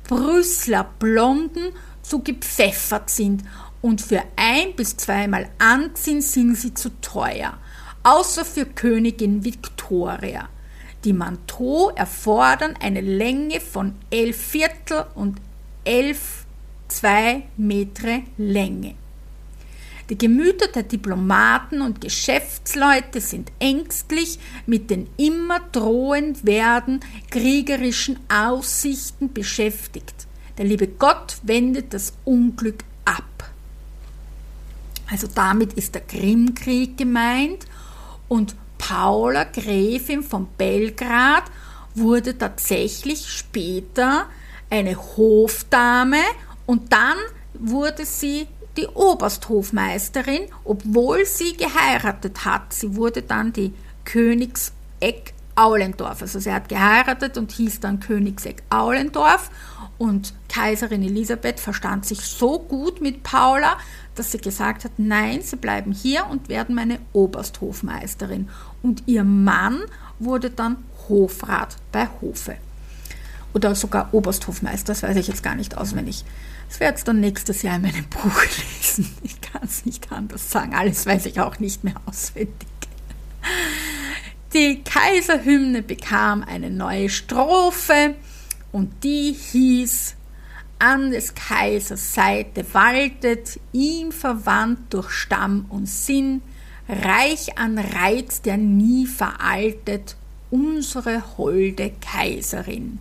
Brüsseler 0.07 0.89
Blonden 0.99 1.73
zu 2.01 2.19
gepfeffert 2.19 3.09
sind 3.09 3.43
und 3.81 4.01
für 4.01 4.21
ein 4.35 4.75
bis 4.75 4.97
zweimal 4.97 5.49
anziehen 5.59 6.21
sind 6.21 6.55
sie 6.55 6.73
zu 6.73 6.89
teuer, 7.01 7.57
außer 8.03 8.45
für 8.45 8.65
Königin 8.65 9.43
Victoria. 9.43 10.49
Die 11.03 11.13
Manteaux 11.13 11.91
erfordern 11.95 12.75
eine 12.81 13.01
Länge 13.01 13.59
von 13.59 13.95
11 14.09 14.37
Viertel 14.37 15.05
und 15.15 15.39
11 15.83 16.45
2 16.87 17.43
Meter 17.57 18.21
Länge. 18.37 18.95
Die 20.09 20.17
Gemüter 20.17 20.67
der 20.67 20.83
Diplomaten 20.83 21.81
und 21.81 21.99
Geschäftsleute 21.99 23.21
sind 23.21 23.51
ängstlich 23.59 24.37
mit 24.67 24.91
den 24.91 25.07
immer 25.17 25.59
drohend 25.71 26.45
werden 26.45 26.99
kriegerischen 27.31 28.19
Aussichten 28.29 29.33
beschäftigt. 29.33 30.27
Der 30.59 30.65
liebe 30.65 30.87
Gott 30.87 31.37
wendet 31.41 31.93
das 31.93 32.13
Unglück 32.23 32.83
ab. 33.03 33.51
Also 35.09 35.27
damit 35.33 35.73
ist 35.73 35.95
der 35.95 36.01
Krimkrieg 36.01 36.97
gemeint 36.97 37.65
und 38.27 38.55
Paula 38.77 39.45
Gräfin 39.45 40.21
von 40.21 40.47
Belgrad 40.57 41.45
wurde 41.95 42.37
tatsächlich 42.37 43.27
später 43.27 44.27
eine 44.69 44.95
Hofdame 44.97 46.21
und 46.65 46.91
dann 46.91 47.17
wurde 47.53 48.05
sie 48.05 48.47
die 48.77 48.87
Obersthofmeisterin, 48.87 50.47
obwohl 50.63 51.25
sie 51.25 51.55
geheiratet 51.55 52.45
hat. 52.45 52.73
Sie 52.73 52.95
wurde 52.95 53.21
dann 53.21 53.53
die 53.53 53.73
Königseck 54.03 55.33
Aulendorf. 55.55 56.21
Also 56.21 56.39
sie 56.39 56.53
hat 56.53 56.69
geheiratet 56.69 57.37
und 57.37 57.51
hieß 57.51 57.79
dann 57.79 57.99
Königseck 57.99 58.63
Aulendorf. 58.69 59.49
Und 59.97 60.33
Kaiserin 60.49 61.03
Elisabeth 61.03 61.59
verstand 61.59 62.05
sich 62.05 62.19
so 62.19 62.59
gut 62.59 62.99
mit 62.99 63.23
Paula, 63.23 63.77
dass 64.15 64.31
sie 64.31 64.39
gesagt 64.39 64.83
hat, 64.83 64.91
nein, 64.97 65.41
sie 65.41 65.55
bleiben 65.55 65.93
hier 65.93 66.27
und 66.29 66.49
werden 66.49 66.75
meine 66.75 66.99
Obersthofmeisterin. 67.13 68.49
Und 68.81 69.03
ihr 69.05 69.23
Mann 69.23 69.81
wurde 70.19 70.49
dann 70.49 70.77
Hofrat 71.07 71.77
bei 71.91 72.09
Hofe. 72.21 72.57
Oder 73.53 73.73
sogar 73.73 74.09
Obersthofmeister, 74.13 74.87
das 74.87 75.03
weiß 75.03 75.15
ich 75.15 75.27
jetzt 75.27 75.43
gar 75.43 75.55
nicht 75.55 75.77
auswendig. 75.77 76.25
Das 76.67 76.79
werde 76.79 76.97
ich 76.97 77.03
dann 77.03 77.19
nächstes 77.19 77.61
Jahr 77.61 77.77
in 77.77 77.83
meinem 77.83 78.05
Buch 78.05 78.41
lesen. 78.43 79.15
Ich 79.23 79.39
kann 79.41 79.61
es 79.63 79.85
nicht 79.85 80.11
anders 80.11 80.49
sagen. 80.49 80.73
Alles 80.73 81.05
weiß 81.05 81.25
ich 81.27 81.39
auch 81.39 81.59
nicht 81.59 81.83
mehr 81.83 81.95
auswendig. 82.05 82.67
Die 84.53 84.83
Kaiserhymne 84.83 85.81
bekam 85.81 86.43
eine 86.43 86.69
neue 86.69 87.09
Strophe 87.09 88.15
und 88.71 89.03
die 89.03 89.33
hieß 89.33 90.15
An 90.79 91.11
des 91.11 91.33
Kaisers 91.35 92.13
Seite 92.13 92.65
waltet, 92.73 93.59
ihm 93.71 94.11
verwandt 94.11 94.93
durch 94.93 95.11
Stamm 95.11 95.65
und 95.69 95.87
Sinn, 95.87 96.41
reich 96.87 97.57
an 97.57 97.77
Reiz, 97.77 98.41
der 98.41 98.57
nie 98.57 99.05
veraltet, 99.05 100.15
unsere 100.51 101.37
holde 101.37 101.93
Kaiserin 102.01 102.99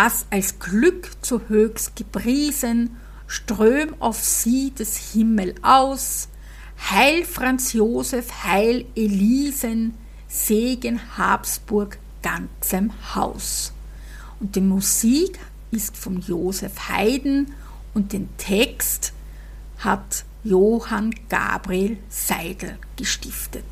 was 0.00 0.26
als 0.30 0.60
Glück 0.60 1.10
zu 1.22 1.48
höchst 1.48 1.96
gepriesen, 1.96 2.98
ström 3.26 3.96
auf 3.98 4.22
sie 4.22 4.70
des 4.70 5.12
Himmel 5.12 5.56
aus, 5.62 6.28
Heil 6.88 7.24
Franz 7.24 7.72
Josef, 7.72 8.44
Heil 8.44 8.84
Elisen, 8.94 9.94
Segen 10.28 11.00
Habsburg 11.18 11.98
ganzem 12.22 12.92
Haus. 13.16 13.72
Und 14.38 14.54
die 14.54 14.60
Musik 14.60 15.36
ist 15.72 15.96
von 15.96 16.20
Josef 16.20 16.88
Haydn 16.88 17.52
und 17.92 18.12
den 18.12 18.28
Text 18.36 19.12
hat 19.78 20.24
Johann 20.44 21.12
Gabriel 21.28 21.98
Seidel 22.08 22.78
gestiftet. 22.96 23.64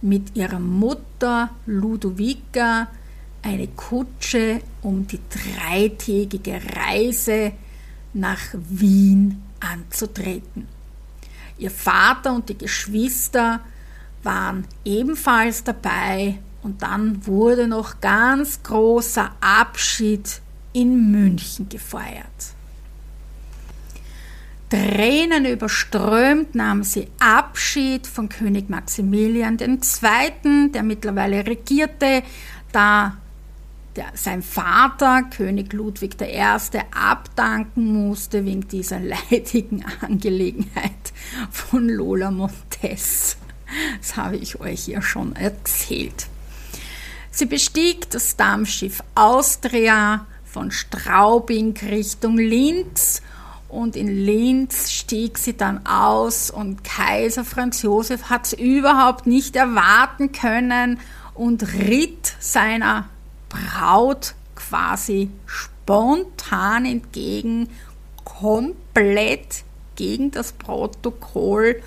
mit 0.02 0.36
ihrer 0.36 0.60
Mutter 0.60 1.52
Ludovica 1.68 2.88
eine 3.44 3.68
Kutsche 3.68 4.62
um 4.82 5.06
die 5.06 5.20
dreitägige 5.30 6.60
Reise 6.76 7.52
nach 8.14 8.56
Wien 8.70 9.45
anzutreten. 9.60 10.68
Ihr 11.58 11.72
Vater 11.72 12.34
und 12.34 12.50
die 12.50 12.58
Geschwister 12.58 13.62
waren 14.24 14.68
ebenfalls 14.84 15.64
dabei 15.64 16.40
und 16.62 16.82
dann 16.82 17.26
wurde 17.26 17.68
noch 17.68 18.02
ganz 18.02 18.62
großer 18.64 19.32
Abschied 19.40 20.42
in 20.74 21.12
München 21.12 21.70
gefeiert. 21.70 22.26
Tränen 24.70 25.46
überströmt 25.46 26.56
nahm 26.56 26.84
sie 26.84 27.08
Abschied 27.20 28.08
von 28.08 28.28
König 28.30 28.70
Maximilian 28.70 29.58
II., 29.60 30.72
der 30.72 30.84
mittlerweile 30.84 31.46
regierte, 31.46 32.24
da 32.72 33.18
der, 33.96 34.08
sein 34.14 34.42
Vater, 34.42 35.24
König 35.24 35.74
Ludwig 35.74 36.22
I., 36.22 36.42
abdanken 36.94 38.08
musste 38.08 38.46
wegen 38.46 38.68
dieser 38.68 39.00
leidigen 39.32 39.86
Angelegenheit 40.02 41.14
von 41.52 41.88
Lola 41.88 42.32
Montes. 42.32 43.38
Das 44.00 44.16
habe 44.16 44.38
ich 44.38 44.60
euch 44.60 44.88
ja 44.88 45.02
schon 45.02 45.36
erzählt. 45.36 46.28
Sie 47.32 47.46
bestieg 47.46 48.10
das 48.12 48.38
Dampfschiff 48.38 49.04
Austria 49.16 50.26
von 50.46 50.72
Straubing 50.72 51.76
Richtung 51.78 52.38
Linz 52.38 53.22
und 53.68 53.98
in 53.98 54.08
Linz 54.08 54.92
stieg 54.92 55.38
sie 55.38 55.58
dann 55.58 55.86
aus 55.86 56.50
und 56.50 56.86
Kaiser 56.86 57.44
Franz 57.44 57.82
Josef 57.82 58.30
hat 58.30 58.46
es 58.46 58.54
überhaupt 58.54 59.28
nicht 59.28 59.58
erwarten 59.58 60.32
können 60.32 61.00
und 61.34 61.74
ritt 61.74 62.36
seiner 62.40 63.10
Braut 63.56 64.36
quasi 64.56 65.30
spontan 65.46 66.86
entgegen, 66.86 67.70
komplett 68.24 69.64
gegen 69.96 70.32
das 70.32 70.52
Protokoll, 70.54 71.82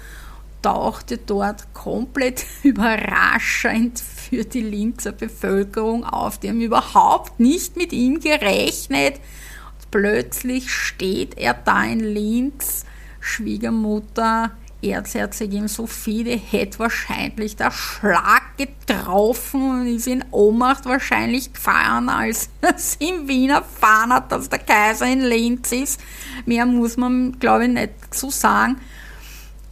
tauchte 0.63 1.19
dort 1.19 1.73
komplett 1.75 2.45
überraschend 2.63 3.99
für 3.99 4.45
die 4.45 4.63
Linzer 4.63 5.13
Bevölkerung 5.13 6.05
auf. 6.05 6.39
Die 6.39 6.49
haben 6.49 6.61
überhaupt 6.61 7.39
nicht 7.39 7.77
mit 7.77 7.93
ihm 7.93 8.21
gerechnet. 8.21 9.17
Und 9.17 9.91
plötzlich 9.91 10.71
steht 10.71 11.39
er 11.39 11.55
da 11.55 11.85
in 11.85 12.01
Linz, 12.01 12.85
Schwiegermutter 13.21 14.53
Erzherzogin 14.81 15.67
Sophie, 15.67 16.23
die 16.23 16.37
hätte 16.37 16.79
wahrscheinlich 16.79 17.57
der 17.57 17.73
Schlag 17.73 18.38
getroffen 18.59 19.81
und 19.81 19.87
ist 19.87 20.07
in 20.07 20.25
Ohnmacht 20.31 20.85
wahrscheinlich 20.85 21.53
gefallen, 21.53 22.09
als 22.09 22.51
sie 22.77 23.09
im 23.09 23.29
Wien 23.29 23.51
erfahren 23.51 24.13
hat, 24.13 24.31
dass 24.31 24.51
der 24.51 24.59
Kaiser 24.59 25.07
in 25.07 25.23
Linz 25.23 25.73
ist. 25.73 26.01
Mehr 26.45 26.67
muss 26.67 26.97
man, 26.97 27.39
glaube 27.39 27.65
ich, 27.65 27.71
nicht 27.71 28.15
so 28.15 28.31
sagen. 28.31 28.77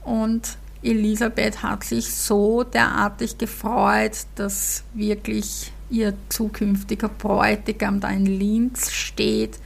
Und 0.05 0.57
Elisabeth 0.83 1.62
hat 1.62 1.85
sich 1.85 2.07
so 2.14 2.62
derartig 2.62 3.37
gefreut, 3.37 4.18
dass 4.37 4.85
wirklich 4.94 5.72
ihr 5.90 6.14
zukünftiger 6.29 7.09
Bräutigam 7.09 8.01
da 8.01 8.09
in 8.09 8.27
Linz 8.27 8.92
steht 8.92 9.59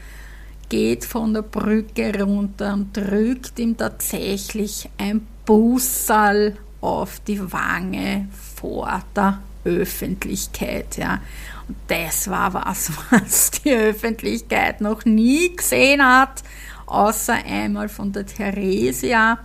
geht 0.71 1.05
von 1.05 1.35
der 1.35 1.43
Brücke 1.43 2.23
runter 2.23 2.73
und 2.73 2.97
drückt 2.97 3.59
ihm 3.59 3.77
tatsächlich 3.77 4.89
ein 4.97 5.27
Bussal 5.45 6.57
auf 6.81 7.21
die 7.21 7.53
Wange 7.53 8.29
vor 8.61 9.03
der 9.17 9.41
Öffentlichkeit. 9.65 10.97
Ja. 10.97 11.21
Und 11.69 11.77
das 11.89 12.29
war 12.29 12.53
was, 12.55 12.91
was 13.11 13.51
die 13.51 13.73
Öffentlichkeit 13.73 14.81
noch 14.81 15.05
nie 15.05 15.55
gesehen 15.57 16.05
hat, 16.05 16.43
außer 16.87 17.35
einmal 17.35 17.89
von 17.89 18.13
der 18.13 18.27
Theresia 18.27 19.39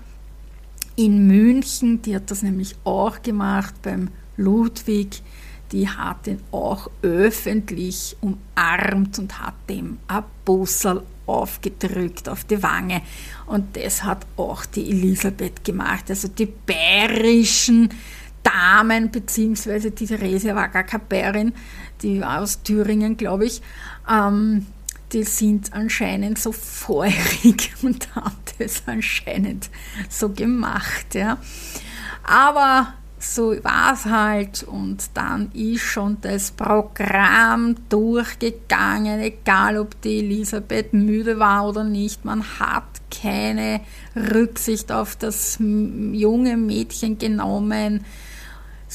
in 0.95 1.27
München. 1.27 2.01
Die 2.01 2.15
hat 2.15 2.31
das 2.31 2.41
nämlich 2.41 2.75
auch 2.83 3.21
gemacht 3.21 3.75
beim 3.81 4.09
Ludwig. 4.37 5.21
Die 5.71 5.89
hat 5.89 6.27
ihn 6.27 6.41
auch 6.51 6.89
öffentlich 7.01 8.15
umarmt 8.21 9.19
und 9.19 9.39
hat 9.39 9.55
dem 9.67 9.97
ein 10.07 10.23
Bussal 10.45 11.03
aufgedrückt 11.25 12.29
auf 12.29 12.43
die 12.43 12.61
Wange. 12.61 13.01
Und 13.47 13.75
das 13.75 14.03
hat 14.03 14.25
auch 14.37 14.65
die 14.65 14.89
Elisabeth 14.89 15.63
gemacht. 15.63 16.05
Also 16.09 16.27
die 16.27 16.45
bayerischen 16.45 17.89
Damen, 18.45 19.11
beziehungsweise 19.11 19.91
die 19.91 20.05
Therese 20.05 20.55
war 20.55 20.69
gar 20.69 20.83
keine 20.83 21.03
Bayerin, 21.09 21.53
die 22.01 22.21
war 22.21 22.41
aus 22.41 22.61
Thüringen, 22.63 23.17
glaube 23.17 23.45
ich. 23.45 23.61
Ähm, 24.09 24.67
die 25.11 25.23
sind 25.23 25.73
anscheinend 25.73 26.37
so 26.39 26.51
feurig 26.51 27.73
und 27.81 28.15
haben 28.15 28.35
das 28.59 28.83
anscheinend 28.85 29.69
so 30.09 30.29
gemacht. 30.29 31.15
Ja. 31.15 31.37
Aber 32.23 32.93
so 33.19 33.55
war 33.63 33.93
es 33.93 34.05
halt 34.05 34.63
und 34.63 35.09
dann 35.13 35.51
ist 35.53 35.81
schon 35.81 36.17
das 36.21 36.51
Programm 36.51 37.75
durchgegangen, 37.89 39.19
egal 39.19 39.77
ob 39.77 39.99
die 40.01 40.19
Elisabeth 40.19 40.93
müde 40.93 41.39
war 41.39 41.67
oder 41.67 41.83
nicht. 41.83 42.25
Man 42.25 42.43
hat 42.59 42.83
keine 43.09 43.81
Rücksicht 44.15 44.91
auf 44.91 45.15
das 45.15 45.57
junge 45.59 46.57
Mädchen 46.57 47.17
genommen. 47.17 48.05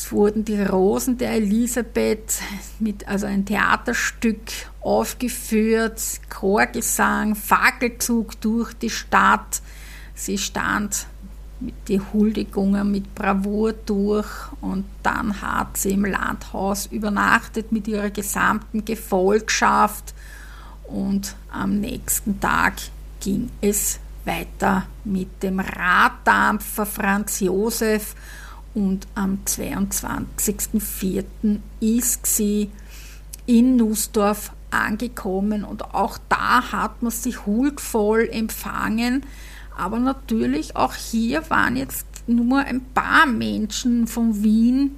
Es 0.02 0.12
wurden 0.12 0.46
die 0.46 0.62
Rosen 0.62 1.18
der 1.18 1.32
Elisabeth 1.32 2.40
mit 2.78 3.06
also 3.06 3.26
ein 3.26 3.44
Theaterstück 3.44 4.40
aufgeführt, 4.80 6.00
Chorgesang, 6.30 7.34
Fackelzug 7.34 8.40
durch 8.40 8.72
die 8.72 8.88
Stadt. 8.88 9.60
Sie 10.14 10.38
stand 10.38 11.06
mit 11.60 11.74
die 11.88 12.00
Huldigungen 12.00 12.90
mit 12.90 13.14
Bravour 13.14 13.74
durch 13.74 14.26
und 14.62 14.86
dann 15.02 15.42
hat 15.42 15.76
sie 15.76 15.90
im 15.90 16.06
Landhaus 16.06 16.86
übernachtet 16.86 17.70
mit 17.70 17.86
ihrer 17.86 18.08
gesamten 18.08 18.86
Gefolgschaft 18.86 20.14
und 20.84 21.36
am 21.52 21.78
nächsten 21.78 22.40
Tag 22.40 22.76
ging 23.20 23.50
es 23.60 24.00
weiter 24.24 24.86
mit 25.04 25.42
dem 25.42 25.60
Raddampfer 25.60 26.86
Franz 26.86 27.40
Josef 27.40 28.14
und 28.74 29.06
am 29.14 29.38
22.04. 29.46 31.24
ist 31.80 32.26
sie 32.26 32.70
in 33.46 33.76
Nussdorf 33.76 34.52
angekommen 34.70 35.64
und 35.64 35.94
auch 35.94 36.18
da 36.28 36.72
hat 36.72 37.02
man 37.02 37.10
sie 37.10 37.36
huldvoll 37.36 38.28
empfangen. 38.30 39.24
Aber 39.76 39.98
natürlich 39.98 40.76
auch 40.76 40.94
hier 40.94 41.48
waren 41.50 41.76
jetzt 41.76 42.06
nur 42.26 42.60
ein 42.60 42.84
paar 42.94 43.26
Menschen 43.26 44.06
von 44.06 44.42
Wien 44.42 44.94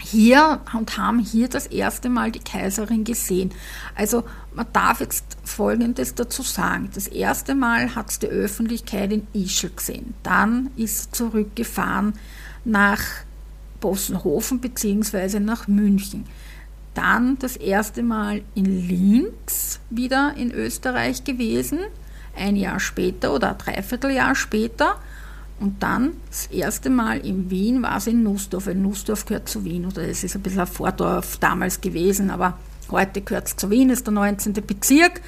hier 0.00 0.60
und 0.72 0.96
haben 0.96 1.18
hier 1.18 1.48
das 1.48 1.66
erste 1.66 2.08
Mal 2.08 2.30
die 2.30 2.40
Kaiserin 2.40 3.04
gesehen. 3.04 3.50
Also 3.94 4.24
man 4.54 4.66
darf 4.72 5.00
jetzt 5.00 5.36
Folgendes 5.44 6.14
dazu 6.14 6.42
sagen. 6.42 6.90
Das 6.94 7.08
erste 7.08 7.54
Mal 7.54 7.94
hat 7.94 8.10
es 8.10 8.18
die 8.18 8.28
Öffentlichkeit 8.28 9.12
in 9.12 9.26
Ischl 9.32 9.70
gesehen. 9.70 10.14
Dann 10.22 10.70
ist 10.76 11.02
sie 11.02 11.10
zurückgefahren 11.12 12.14
nach 12.66 13.00
Bossenhofen 13.80 14.60
bzw. 14.60 15.40
nach 15.40 15.68
München. 15.68 16.24
Dann 16.94 17.38
das 17.38 17.56
erste 17.56 18.02
Mal 18.02 18.42
in 18.54 18.88
Linz 18.88 19.80
wieder 19.90 20.34
in 20.36 20.50
Österreich 20.50 21.24
gewesen, 21.24 21.78
ein 22.34 22.56
Jahr 22.56 22.80
später 22.80 23.34
oder 23.34 23.50
ein 23.50 23.58
Dreivierteljahr 23.58 24.34
später. 24.34 24.96
Und 25.58 25.82
dann 25.82 26.12
das 26.28 26.46
erste 26.46 26.90
Mal 26.90 27.18
in 27.18 27.50
Wien 27.50 27.82
war 27.82 27.96
es 27.96 28.06
in 28.06 28.22
Nussdorf. 28.22 28.66
In 28.66 28.82
Nussdorf 28.82 29.24
gehört 29.24 29.48
zu 29.48 29.64
Wien 29.64 29.86
oder 29.86 30.02
es 30.02 30.24
ist 30.24 30.34
ein 30.36 30.42
bisschen 30.42 30.60
ein 30.60 30.66
Vordorf 30.66 31.38
damals 31.38 31.80
gewesen, 31.80 32.30
aber 32.30 32.58
heute 32.90 33.20
gehört 33.22 33.46
es 33.46 33.56
zu 33.56 33.70
Wien, 33.70 33.90
ist 33.90 34.06
der 34.06 34.12
19. 34.12 34.52
Bezirk. 34.54 35.20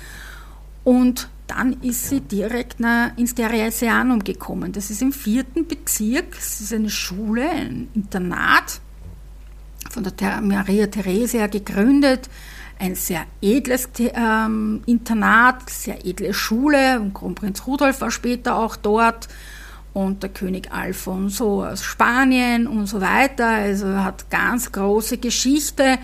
Und 0.85 1.29
dann 1.49 1.81
ist 1.83 2.09
sie 2.09 2.21
direkt 2.21 2.77
ins 3.17 3.35
Theresianum 3.35 4.23
gekommen. 4.23 4.73
Das 4.73 4.91
ist 4.91 5.03
im 5.03 5.13
vierten 5.13 5.67
Bezirk. 5.67 6.37
Es 6.39 6.61
ist 6.61 6.73
eine 6.73 6.91
Schule, 6.91 7.49
ein 7.51 7.89
Internat, 7.95 8.81
von 9.91 10.05
der 10.05 10.41
Maria 10.43 10.87
Theresia 10.87 11.47
gegründet. 11.47 12.29
Ein 12.79 12.95
sehr 12.95 13.25
edles 13.41 13.89
ähm, 13.99 14.83
Internat, 14.87 15.69
sehr 15.69 16.05
edle 16.07 16.33
Schule. 16.33 17.01
Und 17.01 17.15
Kronprinz 17.15 17.67
Rudolf 17.67 18.03
war 18.03 18.11
später 18.11 18.57
auch 18.57 18.77
dort. 18.77 19.29
Und 19.95 20.23
der 20.23 20.31
König 20.31 20.71
Alfonso 20.71 21.65
aus 21.65 21.83
Spanien 21.83 22.67
und 22.67 22.87
so 22.87 23.01
weiter. 23.01 23.49
Also 23.49 23.87
hat 23.87 24.31
ganz 24.31 24.71
große 24.71 25.17
Geschichte. 25.17 25.99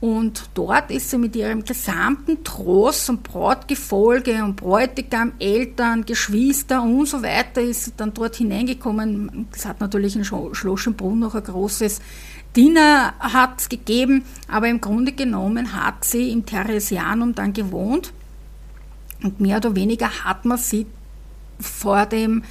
Und 0.00 0.48
dort 0.54 0.90
ist 0.90 1.10
sie 1.10 1.18
mit 1.18 1.36
ihrem 1.36 1.62
gesamten 1.62 2.42
Tross 2.42 3.10
und 3.10 3.22
Brautgefolge 3.22 4.42
und 4.42 4.56
Bräutigam, 4.56 5.32
Eltern, 5.38 6.06
Geschwister 6.06 6.82
und 6.82 7.06
so 7.06 7.22
weiter 7.22 7.60
ist 7.60 7.84
sie 7.84 7.92
dann 7.96 8.14
dort 8.14 8.36
hineingekommen. 8.36 9.46
Es 9.52 9.66
hat 9.66 9.80
natürlich 9.80 10.16
in 10.16 10.24
Schloschenbrunn 10.24 11.18
noch 11.18 11.34
ein 11.34 11.44
großes 11.44 12.00
Dinner 12.56 13.12
hat 13.20 13.68
gegeben, 13.68 14.24
aber 14.48 14.68
im 14.68 14.80
Grunde 14.80 15.12
genommen 15.12 15.74
hat 15.74 16.04
sie 16.04 16.32
im 16.32 16.46
Theresianum 16.46 17.34
dann 17.34 17.52
gewohnt 17.52 18.12
und 19.22 19.38
mehr 19.38 19.58
oder 19.58 19.76
weniger 19.76 20.24
hat 20.24 20.46
man 20.46 20.58
sie 20.58 20.86
vor 21.60 22.06
dem 22.06 22.42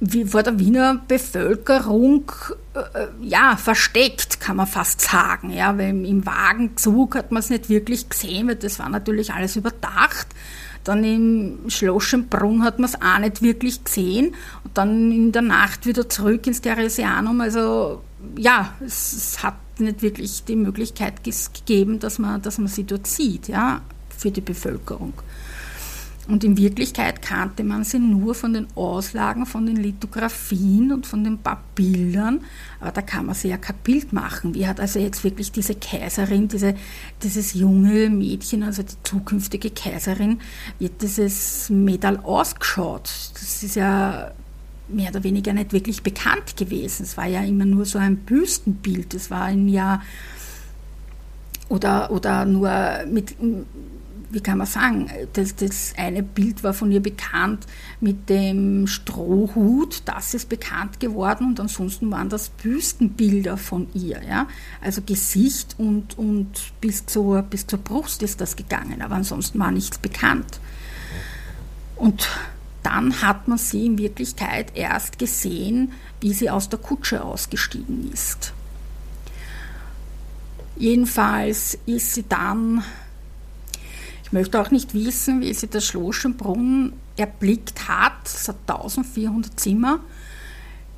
wie 0.00 0.24
vor 0.24 0.42
der 0.42 0.58
Wiener 0.58 1.00
Bevölkerung 1.06 2.32
äh, 2.74 3.06
ja, 3.20 3.56
versteckt, 3.56 4.40
kann 4.40 4.56
man 4.56 4.66
fast 4.66 5.02
sagen. 5.02 5.50
Ja, 5.50 5.76
weil 5.76 6.04
im 6.06 6.24
Wagenzug 6.24 7.14
hat 7.14 7.30
man 7.32 7.40
es 7.40 7.50
nicht 7.50 7.68
wirklich 7.68 8.08
gesehen, 8.08 8.48
weil 8.48 8.56
das 8.56 8.78
war 8.78 8.88
natürlich 8.88 9.32
alles 9.32 9.56
überdacht. 9.56 10.28
Dann 10.84 11.04
im 11.04 11.68
Schloschenbrunn 11.68 12.64
hat 12.64 12.78
man 12.78 12.88
es 12.88 13.00
auch 13.00 13.18
nicht 13.18 13.42
wirklich 13.42 13.84
gesehen. 13.84 14.34
Und 14.64 14.78
dann 14.78 15.12
in 15.12 15.32
der 15.32 15.42
Nacht 15.42 15.84
wieder 15.84 16.08
zurück 16.08 16.46
ins 16.46 16.62
Theresianum. 16.62 17.42
Also 17.42 18.00
ja, 18.36 18.72
es, 18.84 19.12
es 19.12 19.42
hat 19.42 19.56
nicht 19.78 20.00
wirklich 20.00 20.44
die 20.44 20.56
Möglichkeit 20.56 21.22
gegeben, 21.22 21.98
dass 22.00 22.18
man, 22.18 22.40
dass 22.40 22.56
man 22.56 22.68
sie 22.68 22.84
dort 22.84 23.06
sieht, 23.06 23.48
ja, 23.48 23.82
für 24.16 24.30
die 24.30 24.40
Bevölkerung. 24.40 25.12
Und 26.28 26.44
in 26.44 26.56
Wirklichkeit 26.56 27.22
kannte 27.22 27.64
man 27.64 27.82
sie 27.82 27.98
nur 27.98 28.34
von 28.34 28.52
den 28.52 28.68
Auslagen, 28.76 29.46
von 29.46 29.66
den 29.66 29.76
Lithografien 29.76 30.92
und 30.92 31.06
von 31.06 31.24
den 31.24 31.38
paar 31.38 31.64
Bildern. 31.74 32.42
Aber 32.78 32.92
da 32.92 33.02
kann 33.02 33.26
man 33.26 33.34
sich 33.34 33.50
ja 33.50 33.56
kein 33.56 33.76
Bild 33.82 34.12
machen. 34.12 34.54
Wie 34.54 34.66
hat 34.66 34.80
also 34.80 34.98
jetzt 34.98 35.24
wirklich 35.24 35.50
diese 35.50 35.74
Kaiserin, 35.74 36.46
diese, 36.46 36.74
dieses 37.22 37.54
junge 37.54 38.10
Mädchen, 38.10 38.62
also 38.62 38.82
die 38.82 38.94
zukünftige 39.02 39.70
Kaiserin, 39.70 40.40
wird 40.78 41.02
dieses 41.02 41.68
Medal 41.70 42.18
ausgeschaut? 42.18 43.10
Das 43.34 43.62
ist 43.62 43.74
ja 43.74 44.30
mehr 44.88 45.10
oder 45.10 45.24
weniger 45.24 45.52
nicht 45.52 45.72
wirklich 45.72 46.02
bekannt 46.02 46.56
gewesen. 46.56 47.04
Es 47.04 47.16
war 47.16 47.26
ja 47.26 47.42
immer 47.42 47.64
nur 47.64 47.86
so 47.86 47.98
ein 47.98 48.16
Büstenbild. 48.18 49.14
Es 49.14 49.30
war 49.30 49.44
ein 49.44 49.68
Jahr 49.68 50.02
oder, 51.68 52.10
oder 52.10 52.44
nur 52.44 52.70
mit 53.10 53.36
wie 54.30 54.40
kann 54.40 54.58
man 54.58 54.66
sagen, 54.66 55.10
das, 55.32 55.56
das 55.56 55.92
eine 55.96 56.22
Bild 56.22 56.62
war 56.62 56.72
von 56.72 56.92
ihr 56.92 57.00
bekannt 57.00 57.66
mit 58.00 58.28
dem 58.28 58.86
Strohhut, 58.86 60.02
das 60.04 60.34
ist 60.34 60.48
bekannt 60.48 61.00
geworden 61.00 61.48
und 61.48 61.60
ansonsten 61.60 62.10
waren 62.10 62.28
das 62.28 62.48
Büstenbilder 62.48 63.56
von 63.56 63.88
ihr. 63.92 64.22
Ja? 64.26 64.46
Also 64.80 65.02
Gesicht 65.02 65.74
und, 65.78 66.16
und 66.16 66.72
bis, 66.80 67.06
zur, 67.06 67.42
bis 67.42 67.66
zur 67.66 67.80
Brust 67.80 68.22
ist 68.22 68.40
das 68.40 68.54
gegangen, 68.54 69.02
aber 69.02 69.16
ansonsten 69.16 69.58
war 69.58 69.72
nichts 69.72 69.98
bekannt. 69.98 70.60
Und 71.96 72.28
dann 72.82 73.20
hat 73.20 73.48
man 73.48 73.58
sie 73.58 73.86
in 73.86 73.98
Wirklichkeit 73.98 74.72
erst 74.74 75.18
gesehen, 75.18 75.92
wie 76.20 76.32
sie 76.32 76.50
aus 76.50 76.68
der 76.68 76.78
Kutsche 76.78 77.22
ausgestiegen 77.24 78.10
ist. 78.12 78.52
Jedenfalls 80.76 81.76
ist 81.84 82.14
sie 82.14 82.24
dann 82.26 82.82
ich 84.30 84.32
möchte 84.32 84.60
auch 84.60 84.70
nicht 84.70 84.94
wissen, 84.94 85.40
wie 85.40 85.52
sie 85.52 85.66
das 85.66 85.84
Schloschenbrunn 85.84 86.92
erblickt 87.16 87.88
hat. 87.88 88.12
Es 88.24 88.46
hat 88.46 88.58
1400 88.68 89.58
Zimmer. 89.58 89.98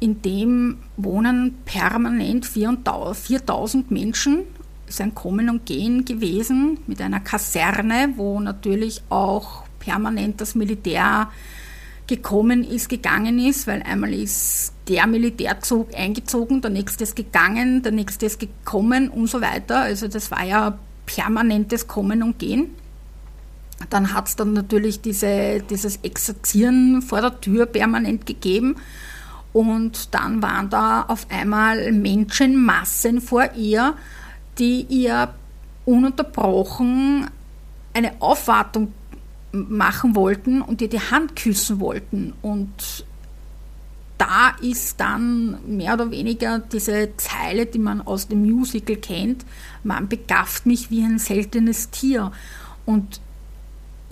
In 0.00 0.20
dem 0.20 0.76
wohnen 0.98 1.54
permanent 1.64 2.44
4000 2.44 3.90
Menschen. 3.90 4.40
Es 4.86 4.96
ist 4.96 5.00
ein 5.00 5.14
Kommen 5.14 5.48
und 5.48 5.64
Gehen 5.64 6.04
gewesen 6.04 6.76
mit 6.86 7.00
einer 7.00 7.20
Kaserne, 7.20 8.12
wo 8.16 8.38
natürlich 8.38 9.00
auch 9.08 9.64
permanent 9.78 10.42
das 10.42 10.54
Militär 10.54 11.30
gekommen 12.06 12.62
ist, 12.64 12.90
gegangen 12.90 13.38
ist, 13.38 13.66
weil 13.66 13.82
einmal 13.82 14.12
ist 14.12 14.74
der 14.88 15.06
Militärzug 15.06 15.94
eingezogen, 15.94 16.60
der 16.60 16.70
nächste 16.70 17.04
ist 17.04 17.16
gegangen, 17.16 17.82
der 17.82 17.92
nächste 17.92 18.26
ist 18.26 18.40
gekommen 18.40 19.08
und 19.08 19.28
so 19.28 19.40
weiter. 19.40 19.80
Also 19.80 20.06
das 20.06 20.30
war 20.30 20.44
ja 20.44 20.78
permanentes 21.06 21.88
Kommen 21.88 22.22
und 22.22 22.38
Gehen. 22.38 22.81
Dann 23.90 24.12
hat 24.14 24.28
es 24.28 24.36
dann 24.36 24.52
natürlich 24.52 25.00
diese, 25.00 25.62
dieses 25.68 25.96
Exerzieren 26.02 27.02
vor 27.02 27.20
der 27.20 27.40
Tür 27.40 27.66
permanent 27.66 28.26
gegeben. 28.26 28.76
Und 29.52 30.14
dann 30.14 30.42
waren 30.42 30.70
da 30.70 31.02
auf 31.02 31.26
einmal 31.30 31.92
Menschenmassen 31.92 33.20
vor 33.20 33.52
ihr, 33.54 33.94
die 34.58 34.86
ihr 34.88 35.34
ununterbrochen 35.84 37.28
eine 37.92 38.12
Aufwartung 38.20 38.92
machen 39.52 40.14
wollten 40.14 40.62
und 40.62 40.80
ihr 40.80 40.88
die 40.88 41.00
Hand 41.00 41.36
küssen 41.36 41.80
wollten. 41.80 42.32
Und 42.40 43.04
da 44.16 44.56
ist 44.62 45.00
dann 45.00 45.58
mehr 45.66 45.94
oder 45.94 46.10
weniger 46.10 46.60
diese 46.60 47.10
Zeile, 47.16 47.66
die 47.66 47.78
man 47.78 48.00
aus 48.00 48.28
dem 48.28 48.42
Musical 48.42 48.96
kennt, 48.96 49.44
man 49.84 50.08
begafft 50.08 50.64
mich 50.64 50.90
wie 50.90 51.02
ein 51.02 51.18
seltenes 51.18 51.90
Tier. 51.90 52.32
Und 52.86 53.20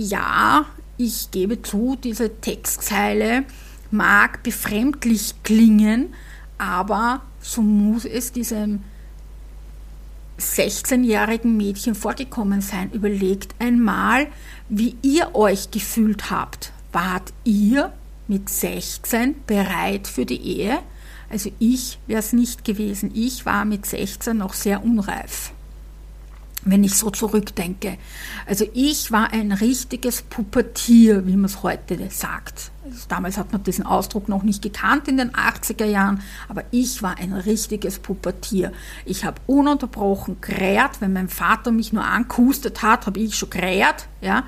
ja, 0.00 0.64
ich 0.96 1.30
gebe 1.30 1.60
zu, 1.62 1.96
diese 2.02 2.40
Textzeile 2.40 3.44
mag 3.90 4.42
befremdlich 4.42 5.34
klingen, 5.42 6.14
aber 6.56 7.20
so 7.40 7.60
muss 7.60 8.06
es 8.06 8.32
diesem 8.32 8.82
16-jährigen 10.38 11.54
Mädchen 11.54 11.94
vorgekommen 11.94 12.62
sein. 12.62 12.90
Überlegt 12.92 13.54
einmal, 13.58 14.28
wie 14.70 14.96
ihr 15.02 15.34
euch 15.34 15.70
gefühlt 15.70 16.30
habt. 16.30 16.72
Wart 16.92 17.34
ihr 17.44 17.92
mit 18.26 18.48
16 18.48 19.34
bereit 19.46 20.08
für 20.08 20.24
die 20.24 20.40
Ehe? 20.40 20.78
Also 21.28 21.50
ich 21.58 21.98
wäre 22.06 22.20
es 22.20 22.32
nicht 22.32 22.64
gewesen. 22.64 23.10
Ich 23.14 23.44
war 23.44 23.66
mit 23.66 23.84
16 23.84 24.36
noch 24.36 24.54
sehr 24.54 24.82
unreif 24.82 25.52
wenn 26.64 26.84
ich 26.84 26.94
so 26.94 27.10
zurückdenke. 27.10 27.96
Also 28.46 28.66
ich 28.74 29.10
war 29.12 29.32
ein 29.32 29.52
richtiges 29.52 30.22
Pubertier, 30.22 31.26
wie 31.26 31.36
man 31.36 31.46
es 31.46 31.62
heute 31.62 31.98
sagt. 32.10 32.70
Also 32.84 33.06
damals 33.08 33.38
hat 33.38 33.52
man 33.52 33.62
diesen 33.62 33.86
Ausdruck 33.86 34.28
noch 34.28 34.42
nicht 34.42 34.62
gekannt 34.62 35.08
in 35.08 35.16
den 35.16 35.30
80er 35.30 35.84
Jahren, 35.84 36.22
aber 36.48 36.64
ich 36.70 37.02
war 37.02 37.18
ein 37.18 37.32
richtiges 37.32 37.98
Pubertier. 37.98 38.72
Ich 39.04 39.24
habe 39.24 39.40
ununterbrochen 39.46 40.40
kräht, 40.40 41.00
wenn 41.00 41.12
mein 41.12 41.28
Vater 41.28 41.70
mich 41.70 41.92
nur 41.92 42.04
angehustet 42.04 42.82
hat, 42.82 43.06
habe 43.06 43.20
ich 43.20 43.36
schon 43.36 43.50
kräht, 43.50 44.06
ja. 44.20 44.44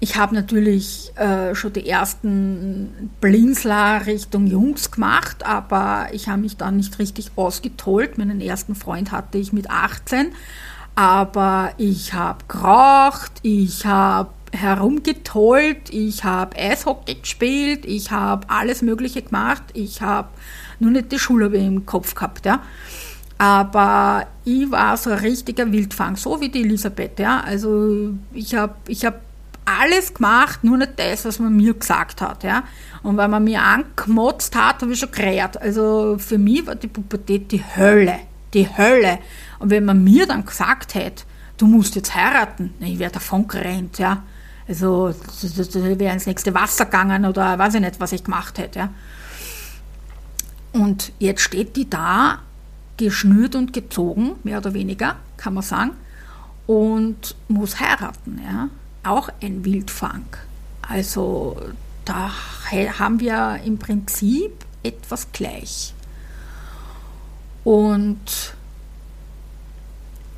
Ich 0.00 0.16
habe 0.16 0.34
natürlich 0.34 1.16
äh, 1.16 1.54
schon 1.54 1.72
die 1.72 1.88
ersten 1.88 3.10
Blinzler 3.22 4.04
Richtung 4.04 4.46
Jungs 4.46 4.90
gemacht, 4.90 5.46
aber 5.46 6.08
ich 6.12 6.28
habe 6.28 6.42
mich 6.42 6.58
dann 6.58 6.76
nicht 6.76 6.98
richtig 6.98 7.30
ausgetollt. 7.36 8.18
Meinen 8.18 8.42
ersten 8.42 8.74
Freund 8.74 9.12
hatte 9.12 9.38
ich 9.38 9.54
mit 9.54 9.70
18 9.70 10.32
aber 10.94 11.72
ich 11.76 12.12
habe 12.12 12.44
geraucht, 12.46 13.32
ich 13.42 13.84
habe 13.84 14.30
herumgetollt, 14.52 15.90
ich 15.90 16.22
habe 16.22 16.56
Eishockey 16.56 17.16
gespielt, 17.16 17.84
ich 17.84 18.10
habe 18.10 18.48
alles 18.48 18.82
Mögliche 18.82 19.22
gemacht, 19.22 19.62
ich 19.72 20.00
habe 20.00 20.28
nur 20.78 20.92
nicht 20.92 21.10
die 21.10 21.18
Schule 21.18 21.46
im 21.46 21.86
Kopf 21.86 22.14
gehabt, 22.14 22.46
ja. 22.46 22.62
Aber 23.36 24.28
ich 24.44 24.70
war 24.70 24.96
so 24.96 25.10
ein 25.10 25.18
richtiger 25.18 25.70
Wildfang, 25.72 26.16
so 26.16 26.40
wie 26.40 26.48
die 26.48 26.62
Elisabeth, 26.62 27.18
ja. 27.18 27.40
Also 27.40 28.10
ich 28.32 28.54
habe 28.54 28.74
ich 28.86 29.04
hab 29.04 29.20
alles 29.64 30.14
gemacht, 30.14 30.62
nur 30.62 30.76
nicht 30.76 30.92
das, 30.96 31.24
was 31.24 31.38
man 31.40 31.56
mir 31.56 31.74
gesagt 31.74 32.20
hat, 32.20 32.44
ja. 32.44 32.62
Und 33.02 33.16
wenn 33.16 33.30
man 33.30 33.42
mir 33.42 33.62
angemotzt 33.62 34.54
hat, 34.54 34.82
habe 34.82 34.92
ich 34.92 35.00
schon 35.00 35.10
geredet. 35.10 35.56
Also 35.56 36.16
für 36.18 36.38
mich 36.38 36.66
war 36.66 36.76
die 36.76 36.86
Pubertät 36.86 37.50
die 37.50 37.62
Hölle, 37.76 38.20
die 38.54 38.68
Hölle. 38.76 39.18
Und 39.58 39.70
wenn 39.70 39.84
man 39.84 40.02
mir 40.02 40.26
dann 40.26 40.44
gesagt 40.44 40.94
hätte, 40.94 41.24
du 41.58 41.66
musst 41.66 41.94
jetzt 41.94 42.14
heiraten, 42.14 42.74
ich 42.80 42.98
wäre 42.98 43.12
davon 43.12 43.46
gerannt, 43.48 43.98
ja. 43.98 44.22
Also, 44.66 45.14
wäre 45.42 46.14
ins 46.14 46.26
nächste 46.26 46.54
Wasser 46.54 46.86
gegangen 46.86 47.26
oder 47.26 47.58
weiß 47.58 47.74
ich 47.74 47.80
nicht, 47.80 48.00
was 48.00 48.12
ich 48.12 48.24
gemacht 48.24 48.58
hätte, 48.58 48.78
ja. 48.78 48.88
Und 50.72 51.12
jetzt 51.18 51.42
steht 51.42 51.76
die 51.76 51.88
da, 51.88 52.38
geschnürt 52.96 53.54
und 53.54 53.72
gezogen, 53.72 54.36
mehr 54.42 54.58
oder 54.58 54.72
weniger, 54.74 55.16
kann 55.36 55.54
man 55.54 55.62
sagen, 55.62 55.90
und 56.66 57.36
muss 57.48 57.78
heiraten, 57.80 58.40
ja. 58.44 58.68
Auch 59.02 59.28
ein 59.42 59.64
Wildfang. 59.64 60.24
Also, 60.80 61.60
da 62.04 62.30
haben 62.98 63.20
wir 63.20 63.60
im 63.64 63.78
Prinzip 63.78 64.52
etwas 64.82 65.30
gleich. 65.32 65.93
Und 67.64 68.54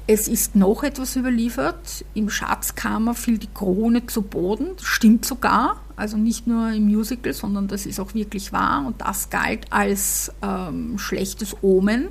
es 0.06 0.28
ist 0.28 0.54
noch 0.54 0.84
etwas 0.84 1.16
überliefert. 1.16 2.04
Im 2.14 2.30
Schatzkammer 2.30 3.14
fiel 3.14 3.38
die 3.38 3.48
Krone 3.52 4.06
zu 4.06 4.22
Boden. 4.22 4.68
Stimmt 4.80 5.24
sogar. 5.24 5.80
Also 5.96 6.16
nicht 6.16 6.46
nur 6.46 6.70
im 6.70 6.86
Musical, 6.86 7.32
sondern 7.32 7.66
das 7.66 7.86
ist 7.86 7.98
auch 7.98 8.14
wirklich 8.14 8.52
wahr. 8.52 8.86
Und 8.86 9.00
das 9.00 9.30
galt 9.30 9.72
als 9.72 10.32
ähm, 10.42 10.98
schlechtes 10.98 11.56
Omen. 11.62 12.08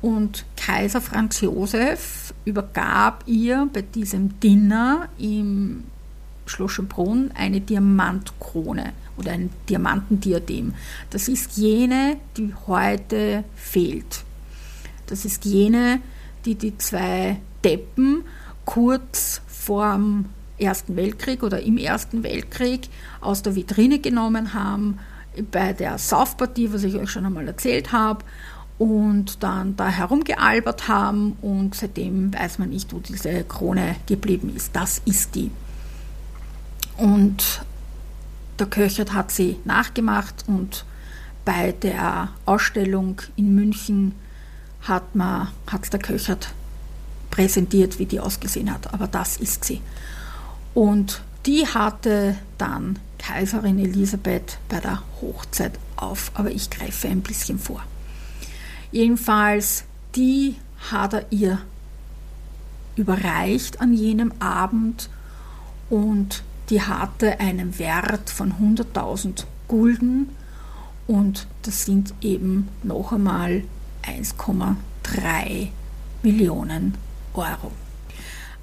Und 0.00 0.44
Kaiser 0.56 1.00
Franz 1.00 1.40
Josef 1.40 2.32
übergab 2.44 3.24
ihr 3.26 3.68
bei 3.72 3.82
diesem 3.82 4.38
Dinner 4.40 5.08
im 5.18 5.84
Schloss 6.46 6.72
Schönbrunn 6.72 7.30
eine 7.34 7.60
Diamantkrone 7.60 8.92
oder 9.16 9.32
ein 9.32 9.50
Diamantendiadem. 9.68 10.74
Das 11.10 11.28
ist 11.28 11.56
jene, 11.56 12.16
die 12.36 12.54
heute 12.66 13.44
fehlt. 13.54 14.24
Das 15.06 15.24
ist 15.24 15.44
jene, 15.44 16.00
die 16.44 16.54
die 16.54 16.76
zwei 16.78 17.38
Deppen 17.64 18.24
kurz 18.64 19.42
vorm 19.46 20.26
Ersten 20.58 20.96
Weltkrieg 20.96 21.42
oder 21.42 21.60
im 21.60 21.76
Ersten 21.76 22.22
Weltkrieg 22.22 22.88
aus 23.20 23.42
der 23.42 23.56
Vitrine 23.56 23.98
genommen 23.98 24.54
haben, 24.54 24.98
bei 25.50 25.72
der 25.72 25.98
Saufpartie, 25.98 26.72
was 26.72 26.84
ich 26.84 26.94
euch 26.94 27.10
schon 27.10 27.26
einmal 27.26 27.46
erzählt 27.48 27.92
habe, 27.92 28.24
und 28.78 29.42
dann 29.42 29.76
da 29.76 29.88
herumgealbert 29.88 30.88
haben 30.88 31.36
und 31.40 31.74
seitdem 31.74 32.34
weiß 32.34 32.58
man 32.58 32.70
nicht, 32.70 32.92
wo 32.92 32.98
diese 32.98 33.44
Krone 33.44 33.96
geblieben 34.06 34.52
ist. 34.54 34.74
Das 34.74 35.00
ist 35.04 35.34
die. 35.34 35.50
Und 36.96 37.62
der 38.62 38.70
Köchert 38.70 39.12
hat 39.12 39.32
sie 39.32 39.58
nachgemacht 39.64 40.44
und 40.46 40.84
bei 41.44 41.72
der 41.72 42.28
Ausstellung 42.46 43.20
in 43.34 43.56
München 43.56 44.14
hat 44.82 45.16
man 45.16 45.48
hat 45.66 45.92
der 45.92 45.98
Köchert 45.98 46.54
präsentiert, 47.28 47.98
wie 47.98 48.06
die 48.06 48.20
ausgesehen 48.20 48.72
hat. 48.72 48.94
Aber 48.94 49.08
das 49.08 49.36
ist 49.36 49.64
sie. 49.64 49.80
Und 50.74 51.22
die 51.44 51.66
hatte 51.66 52.36
dann 52.56 53.00
Kaiserin 53.18 53.80
Elisabeth 53.80 54.58
bei 54.68 54.78
der 54.78 55.02
Hochzeit 55.20 55.72
auf. 55.96 56.30
Aber 56.34 56.52
ich 56.52 56.70
greife 56.70 57.08
ein 57.08 57.22
bisschen 57.22 57.58
vor. 57.58 57.82
Jedenfalls, 58.92 59.82
die 60.14 60.54
hat 60.92 61.14
er 61.14 61.26
ihr 61.30 61.58
überreicht 62.94 63.80
an 63.80 63.92
jenem 63.92 64.32
Abend 64.38 65.10
und 65.90 66.44
die 66.72 66.80
hatte 66.80 67.38
einen 67.38 67.78
Wert 67.78 68.30
von 68.30 68.54
100.000 68.54 69.44
Gulden 69.68 70.34
und 71.06 71.46
das 71.64 71.84
sind 71.84 72.14
eben 72.22 72.68
noch 72.82 73.12
einmal 73.12 73.64
1,3 74.04 75.68
Millionen 76.22 76.94
Euro. 77.34 77.72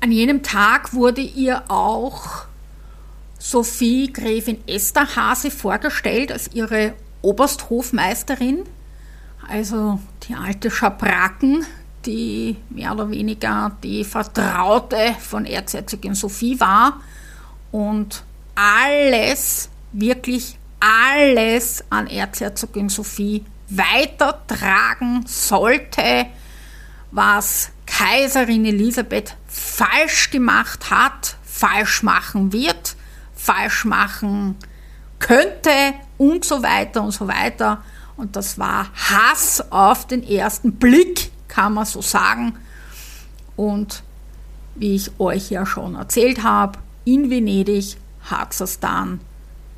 An 0.01 0.11
jenem 0.11 0.41
Tag 0.41 0.95
wurde 0.95 1.21
ihr 1.21 1.61
auch 1.67 2.45
Sophie 3.37 4.11
Gräfin 4.11 4.57
Esterhase 4.65 5.51
vorgestellt 5.51 6.31
als 6.31 6.49
ihre 6.51 6.93
Obersthofmeisterin, 7.21 8.63
also 9.47 9.99
die 10.27 10.33
alte 10.33 10.71
Schabracken, 10.71 11.63
die 12.07 12.55
mehr 12.71 12.91
oder 12.91 13.11
weniger 13.11 13.77
die 13.83 14.03
Vertraute 14.03 15.15
von 15.19 15.45
Erzherzogin 15.45 16.15
Sophie 16.15 16.59
war 16.59 17.01
und 17.71 18.23
alles, 18.55 19.69
wirklich 19.91 20.57
alles 20.79 21.83
an 21.89 22.07
Erzherzogin 22.07 22.89
Sophie 22.89 23.45
weitertragen 23.69 25.25
sollte, 25.27 26.27
was 27.11 27.69
Kaiserin 27.85 28.65
Elisabeth 28.65 29.35
falsch 29.47 30.31
gemacht 30.31 30.89
hat, 30.89 31.37
falsch 31.43 32.03
machen 32.03 32.53
wird, 32.53 32.95
falsch 33.35 33.85
machen 33.85 34.55
könnte 35.19 35.93
und 36.17 36.45
so 36.45 36.63
weiter 36.63 37.03
und 37.03 37.11
so 37.11 37.27
weiter. 37.27 37.83
Und 38.15 38.35
das 38.35 38.59
war 38.59 38.87
Hass 38.95 39.71
auf 39.71 40.07
den 40.07 40.23
ersten 40.23 40.73
Blick, 40.73 41.31
kann 41.47 41.73
man 41.73 41.85
so 41.85 42.01
sagen. 42.01 42.57
Und 43.55 44.03
wie 44.75 44.95
ich 44.95 45.19
euch 45.19 45.49
ja 45.49 45.65
schon 45.65 45.95
erzählt 45.95 46.43
habe, 46.43 46.79
in 47.09 47.29
Venedig 47.29 47.97
dann 48.79 49.19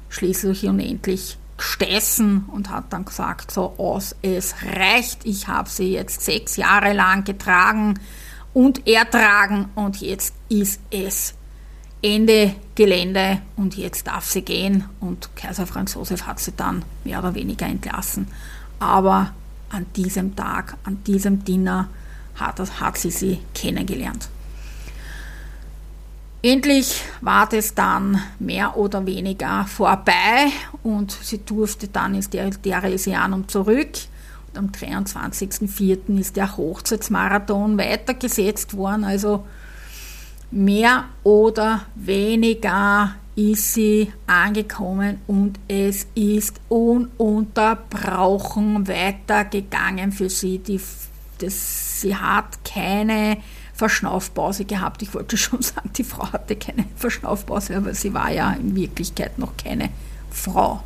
schließlich 0.09 0.65
und 0.65 0.79
endlich 0.79 1.37
gestessen 1.55 2.45
und 2.51 2.69
hat 2.69 2.91
dann 2.91 3.05
gesagt, 3.05 3.51
so 3.51 3.75
aus, 3.77 4.15
es 4.21 4.55
reicht, 4.75 5.25
ich 5.25 5.47
habe 5.47 5.69
sie 5.69 5.93
jetzt 5.93 6.21
sechs 6.21 6.57
Jahre 6.57 6.91
lang 6.93 7.23
getragen 7.23 7.99
und 8.53 8.85
ertragen 8.87 9.69
und 9.75 10.01
jetzt 10.01 10.33
ist 10.49 10.81
es 10.89 11.33
Ende 12.01 12.55
Gelände 12.75 13.41
und 13.55 13.77
jetzt 13.77 14.07
darf 14.07 14.25
sie 14.25 14.41
gehen 14.41 14.85
und 14.99 15.29
Kaiser 15.35 15.67
Franz 15.67 15.93
Josef 15.93 16.25
hat 16.25 16.39
sie 16.39 16.51
dann 16.51 16.83
mehr 17.03 17.19
oder 17.19 17.35
weniger 17.35 17.67
entlassen. 17.67 18.27
Aber 18.79 19.33
an 19.69 19.85
diesem 19.95 20.35
Tag, 20.35 20.77
an 20.83 21.03
diesem 21.05 21.45
Dinner 21.45 21.87
hat, 22.35 22.59
hat 22.81 22.97
sie 22.97 23.11
sie 23.11 23.39
kennengelernt. 23.53 24.29
Endlich 26.43 27.03
war 27.21 27.47
das 27.47 27.75
dann 27.75 28.19
mehr 28.39 28.75
oder 28.75 29.05
weniger 29.05 29.65
vorbei 29.65 30.47
und 30.81 31.11
sie 31.11 31.45
durfte 31.45 31.87
dann 31.87 32.15
ins 32.15 32.31
Theresianum 32.31 33.47
zurück. 33.47 33.91
Und 34.47 34.57
am 34.57 34.69
23.04. 34.69 36.19
ist 36.19 36.37
der 36.37 36.57
Hochzeitsmarathon 36.57 37.77
weitergesetzt 37.77 38.75
worden. 38.75 39.03
Also 39.03 39.45
mehr 40.49 41.03
oder 41.23 41.85
weniger 41.93 43.13
ist 43.35 43.75
sie 43.75 44.11
angekommen 44.25 45.21
und 45.27 45.59
es 45.67 46.07
ist 46.15 46.59
ununterbrochen 46.69 48.87
weitergegangen 48.87 50.11
für 50.11 50.29
sie. 50.29 50.57
Die, 50.57 50.81
das, 51.37 52.01
sie 52.01 52.15
hat 52.15 52.65
keine 52.65 53.37
Verschnaufpause 53.81 54.65
gehabt. 54.65 55.01
Ich 55.01 55.11
wollte 55.15 55.37
schon 55.45 55.63
sagen, 55.63 55.89
die 55.97 56.03
Frau 56.03 56.31
hatte 56.31 56.55
keine 56.55 56.85
Verschnaufpause, 56.95 57.75
aber 57.75 57.95
sie 57.95 58.13
war 58.13 58.31
ja 58.31 58.51
in 58.51 58.75
Wirklichkeit 58.75 59.39
noch 59.39 59.57
keine 59.57 59.89
Frau. 60.29 60.83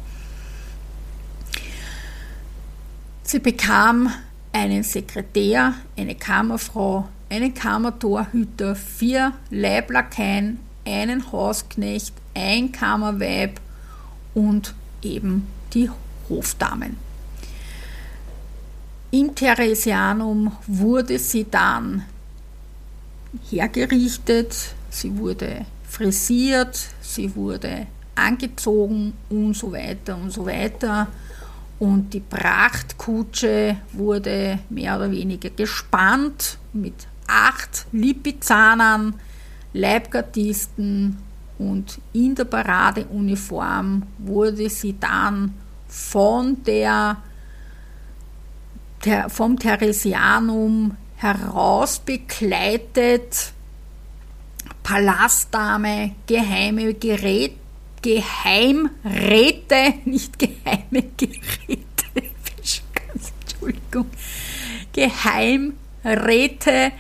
Sie 3.24 3.40
bekam 3.40 4.10
einen 4.54 4.84
Sekretär, 4.84 5.74
eine 5.98 6.16
Kammerfrau, 6.16 7.10
einen 7.30 7.54
Kammertorhüter, 7.54 8.76
vier 8.76 9.34
Leiblakaien, 9.50 10.60
einen 10.86 11.30
Hausknecht, 11.34 12.14
ein 12.34 12.72
Kammerweib 12.72 13.60
und 14.34 14.74
eben 15.02 15.48
die 15.74 15.90
Hofdamen. 16.30 16.96
Im 19.12 19.36
Theresianum 19.36 20.54
wurde 20.68 21.20
sie 21.20 21.46
dann 21.50 22.06
hergerichtet, 23.50 24.56
sie 24.90 25.18
wurde 25.18 25.66
frisiert, 25.88 26.80
sie 27.02 27.36
wurde 27.36 27.88
angezogen 28.16 29.14
und 29.30 29.56
so 29.56 29.72
weiter 29.72 30.18
und 30.18 30.32
so 30.32 30.46
weiter. 30.46 31.08
Und 31.78 32.14
die 32.14 32.22
Prachtkutsche 32.22 33.78
wurde 33.92 34.60
mehr 34.70 34.96
oder 34.96 35.12
weniger 35.12 35.50
gespannt 35.50 36.58
mit 36.74 37.08
acht 37.28 37.86
Lipizanern, 37.92 39.16
Leibgardisten 39.74 41.18
und 41.58 42.00
in 42.14 42.36
der 42.36 42.46
Paradeuniform 42.46 44.04
wurde 44.20 44.70
sie 44.70 44.96
dann 45.00 45.54
von 45.88 46.64
der 46.64 47.18
vom 49.30 49.60
Theresianum 49.60 50.96
heraus 51.18 52.00
begleitet, 52.00 53.54
Palastdame, 54.84 56.16
geheime 56.28 56.94
Gerät, 56.94 57.54
Geheimräte, 58.02 59.96
nicht 60.06 60.38
geheime 60.38 61.10
Geräte, 61.18 61.86
Entschuldigung, 63.14 64.06
Geheimräte 64.94 66.92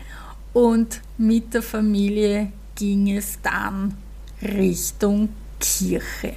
und 0.54 1.02
mit 1.18 1.54
der 1.54 1.62
Familie 1.62 2.52
ging 2.76 3.16
es 3.16 3.40
dann 3.42 3.96
Richtung 4.42 5.30
Kirche. 5.60 6.34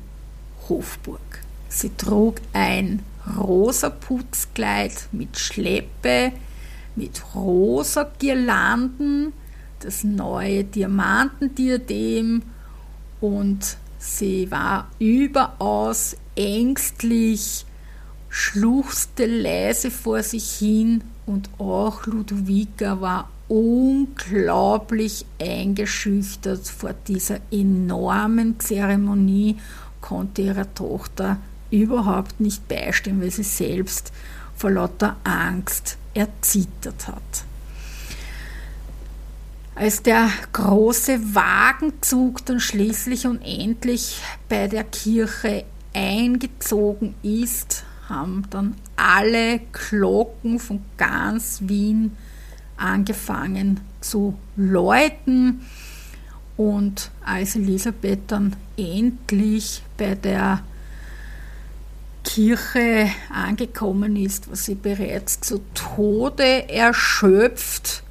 Hofburg. 0.70 1.43
Sie 1.76 1.90
trug 1.98 2.36
ein 2.54 3.02
rosa 3.36 3.90
Putzkleid 3.90 5.08
mit 5.12 5.40
Schleppe, 5.40 6.32
mit 6.96 7.24
rosa 7.34 8.12
Girlanden, 8.20 9.34
das 9.80 10.04
neue 10.04 10.66
Diamantendiadem 10.66 12.44
und 13.22 13.78
sie 13.98 14.52
war 14.52 14.88
überaus 15.00 16.16
ängstlich, 16.36 17.66
schluchzte 18.30 19.26
leise 19.26 19.90
vor 19.90 20.22
sich 20.22 20.52
hin 20.52 21.04
und 21.26 21.50
auch 21.58 22.06
Ludovica 22.06 23.02
war 23.02 23.32
unglaublich 23.48 25.26
eingeschüchtert 25.42 26.68
vor 26.68 26.94
dieser 27.08 27.40
enormen 27.50 28.60
Zeremonie, 28.60 29.58
konnte 30.02 30.44
ihrer 30.44 30.72
Tochter 30.76 31.40
überhaupt 31.74 32.40
nicht 32.40 32.68
beistehen, 32.68 33.22
weil 33.22 33.32
sie 33.32 33.44
selbst 33.44 34.12
vor 34.56 34.72
lauter 34.72 35.18
Angst 35.24 35.98
erzittert 36.14 37.08
hat. 37.08 37.46
Als 39.76 40.04
der 40.04 40.30
große 40.52 41.34
Wagenzug 41.34 42.46
dann 42.46 42.60
schließlich 42.60 43.26
und 43.26 43.42
endlich 43.42 44.22
bei 44.48 44.68
der 44.68 44.84
Kirche 44.84 45.66
eingezogen 45.96 47.16
ist, 47.24 47.84
haben 48.08 48.44
dann 48.52 48.76
alle 48.96 49.62
Glocken 49.72 50.60
von 50.60 50.82
ganz 50.98 51.62
Wien 51.64 52.16
angefangen 52.78 53.80
zu 54.00 54.38
läuten. 54.56 55.62
Und 56.56 57.10
als 57.26 57.56
Elisabeth 57.56 58.20
dann 58.28 58.56
endlich 58.78 59.82
bei 59.98 60.14
der 60.14 60.62
Kirche 62.24 63.10
angekommen 63.32 64.16
ist, 64.16 64.50
war 64.50 64.56
sie 64.56 64.76
bereits 64.76 65.42
zu 65.42 65.62
Tode 65.74 66.70
erschöpft 66.70 68.04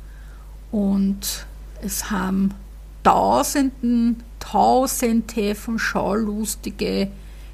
und 0.71 1.47
es 1.83 2.11
haben 2.11 2.55
Tausenden, 3.03 4.23
Tausende 4.39 5.55
von 5.55 5.79
Schaulustige 5.79 7.09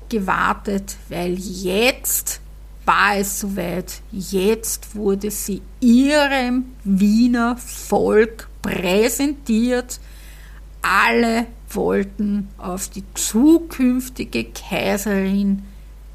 gewartet, 0.08 0.96
weil 1.08 1.34
jetzt 1.34 2.40
war 2.84 3.16
es 3.16 3.40
soweit. 3.40 4.00
Jetzt 4.10 4.94
wurde 4.94 5.30
sie 5.30 5.60
ihrem 5.80 6.72
Wiener 6.84 7.56
Volk 7.56 8.48
präsentiert. 8.62 10.00
Alle 10.80 11.46
wollten 11.70 12.48
auf 12.56 12.88
die 12.88 13.04
zukünftige 13.14 14.44
Kaiserin 14.44 15.64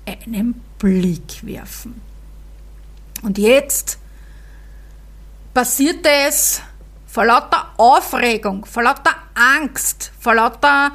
einen 0.05 0.61
Blick 0.79 1.45
werfen. 1.45 2.01
Und 3.21 3.37
jetzt 3.37 3.97
passierte 5.53 6.09
es 6.27 6.61
vor 7.07 7.25
lauter 7.25 7.69
Aufregung, 7.77 8.65
vor 8.65 8.83
lauter 8.83 9.15
Angst, 9.35 10.11
vor 10.19 10.35
lauter, 10.35 10.91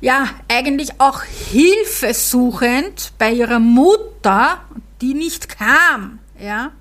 ja, 0.00 0.28
eigentlich 0.48 0.98
auch 0.98 1.22
Hilfe 1.22 2.14
suchend 2.14 3.12
bei 3.18 3.32
ihrer 3.32 3.58
Mutter, 3.58 4.62
die 5.00 5.14
nicht 5.14 5.48
kam, 5.48 6.18
ja, 6.38 6.72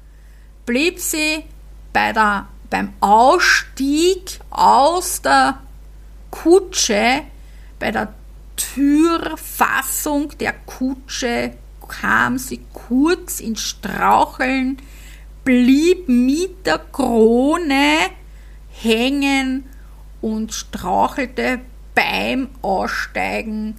blieb 0.65 0.99
sie 0.99 1.43
bei 1.91 2.13
der, 2.13 2.47
beim 2.69 2.93
Ausstieg 3.01 4.39
aus 4.49 5.21
der 5.21 5.59
Kutsche, 6.31 7.23
bei 7.77 7.91
der 7.91 8.13
Türfassung 8.59 10.37
der 10.37 10.53
Kutsche 10.65 11.53
kam 11.87 12.37
sie 12.37 12.59
kurz 12.73 13.39
ins 13.39 13.61
Straucheln, 13.61 14.77
blieb 15.45 16.09
mit 16.09 16.65
der 16.65 16.79
Krone 16.91 17.97
hängen 18.69 19.65
und 20.21 20.53
strauchelte 20.53 21.61
beim 21.95 22.49
Aussteigen. 22.61 23.75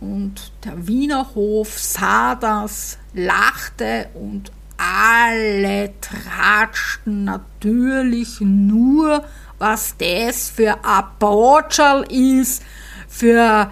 Und 0.00 0.52
der 0.64 0.86
Wiener 0.86 1.34
Hof 1.34 1.78
sah 1.78 2.34
das, 2.34 2.98
lachte 3.14 4.08
und 4.14 4.52
alle 4.76 5.92
tratschten 6.00 7.24
natürlich 7.24 8.40
nur, 8.40 9.24
was 9.58 9.94
das 9.98 10.48
für 10.50 10.84
ein 10.84 11.04
Botschal 11.18 12.02
ist, 12.10 12.62
für 13.08 13.70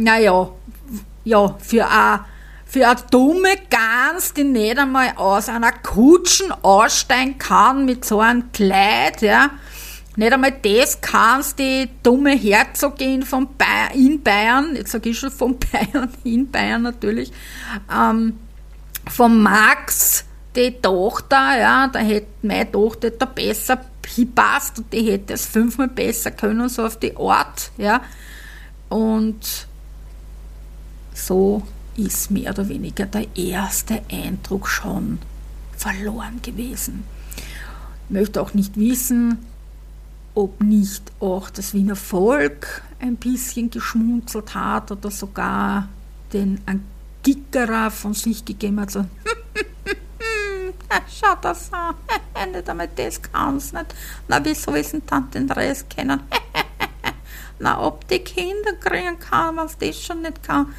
naja, 0.00 0.50
ja, 1.24 1.56
für 1.58 1.88
eine 1.88 2.24
für 2.70 2.86
eine 2.86 3.00
dumme 3.10 3.56
Gans, 3.68 4.32
die 4.32 4.44
nicht 4.44 4.78
einmal 4.78 5.12
aus 5.16 5.48
einer 5.48 5.72
Kutschen 5.72 6.52
aussteigen 6.52 7.36
kann 7.36 7.84
mit 7.84 8.04
so 8.04 8.20
einem 8.20 8.52
Kleid, 8.52 9.22
ja. 9.22 9.50
Nicht 10.14 10.32
einmal 10.32 10.52
das 10.52 11.00
kannst 11.00 11.58
die 11.58 11.88
dumme 12.02 12.30
Herzogin 12.30 13.22
von 13.22 13.48
Bayern, 13.56 13.92
in 13.94 14.22
Bayern, 14.22 14.76
jetzt 14.76 14.92
sage 14.92 15.10
ich 15.10 15.18
schon 15.18 15.32
von 15.32 15.58
Bayern, 15.72 16.10
in 16.22 16.48
Bayern 16.48 16.82
natürlich, 16.82 17.32
ähm, 17.92 18.38
von 19.08 19.42
Max, 19.42 20.24
die 20.54 20.80
Tochter, 20.80 21.58
ja, 21.58 21.88
da 21.88 21.98
hätte 21.98 22.28
meine 22.42 22.70
Tochter 22.70 23.10
da 23.10 23.26
besser 23.26 23.80
hingepasst 24.06 24.78
und 24.78 24.92
die 24.92 25.10
hätte 25.10 25.34
es 25.34 25.46
fünfmal 25.46 25.88
besser 25.88 26.30
können, 26.30 26.68
so 26.68 26.84
auf 26.84 26.98
die 26.98 27.16
Art, 27.16 27.72
ja. 27.78 28.00
Und 28.88 29.68
so 31.14 31.62
ist 31.96 32.30
mehr 32.30 32.50
oder 32.52 32.68
weniger 32.68 33.06
der 33.06 33.26
erste 33.36 34.02
Eindruck 34.10 34.68
schon 34.68 35.18
verloren 35.76 36.40
gewesen. 36.42 37.04
Ich 38.08 38.10
möchte 38.10 38.40
auch 38.40 38.54
nicht 38.54 38.76
wissen, 38.76 39.38
ob 40.34 40.62
nicht 40.62 41.12
auch 41.20 41.50
das 41.50 41.74
Wiener 41.74 41.96
Volk 41.96 42.82
ein 43.00 43.16
bisschen 43.16 43.70
geschmunzelt 43.70 44.54
hat 44.54 44.92
oder 44.92 45.10
sogar 45.10 45.88
den 46.32 46.60
Angickerer 46.66 47.90
von 47.90 48.14
sich 48.14 48.44
gegeben 48.44 48.80
hat, 48.80 48.90
so, 48.90 49.04
schau 51.08 51.34
das 51.40 51.70
an, 52.34 52.52
nicht 52.52 52.68
einmal 52.68 52.88
das 52.94 53.20
kann's 53.22 53.72
nicht. 53.72 53.94
Na, 54.28 54.44
wie 54.44 54.54
soll 54.54 54.78
ich 54.78 54.90
denn 54.90 55.02
dann 55.06 55.30
den 55.30 55.50
Rest 55.50 55.90
kennen? 55.90 56.20
Ob 57.64 58.08
die 58.08 58.20
Kinder 58.20 58.72
kriegen 58.80 59.18
kann, 59.18 59.56
was 59.56 59.76
das 59.78 60.02
schon 60.02 60.22
nicht 60.22 60.42
kann. 60.42 60.74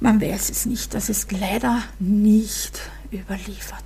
Man 0.00 0.20
weiß 0.20 0.50
es 0.50 0.66
nicht, 0.66 0.94
das 0.94 1.08
ist 1.08 1.30
leider 1.32 1.82
nicht 1.98 2.80
überliefert. 3.12 3.84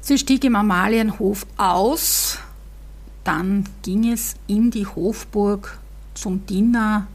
Sie 0.00 0.18
stieg 0.18 0.44
im 0.44 0.56
Amalienhof 0.56 1.46
aus, 1.56 2.38
dann 3.22 3.68
ging 3.82 4.12
es 4.12 4.34
in 4.46 4.70
die 4.70 4.86
Hofburg 4.86 5.78
zum 6.14 6.44
Dinner 6.46 7.06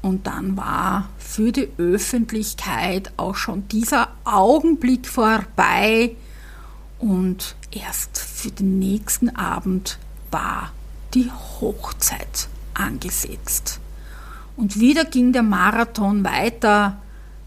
und 0.00 0.26
dann 0.26 0.56
war 0.56 1.08
für 1.18 1.52
die 1.52 1.68
Öffentlichkeit 1.78 3.12
auch 3.16 3.36
schon 3.36 3.68
dieser 3.68 4.08
Augenblick 4.24 5.06
vorbei 5.06 6.16
und 6.98 7.54
erst 7.70 8.18
für 8.18 8.50
den 8.50 8.78
nächsten 8.80 9.36
Abend 9.36 9.98
war 10.30 10.72
die 11.14 11.30
Hochzeit 11.60 12.48
angesetzt. 12.74 13.80
Und 14.56 14.78
wieder 14.78 15.04
ging 15.04 15.32
der 15.32 15.42
Marathon 15.42 16.22
weiter, 16.24 16.98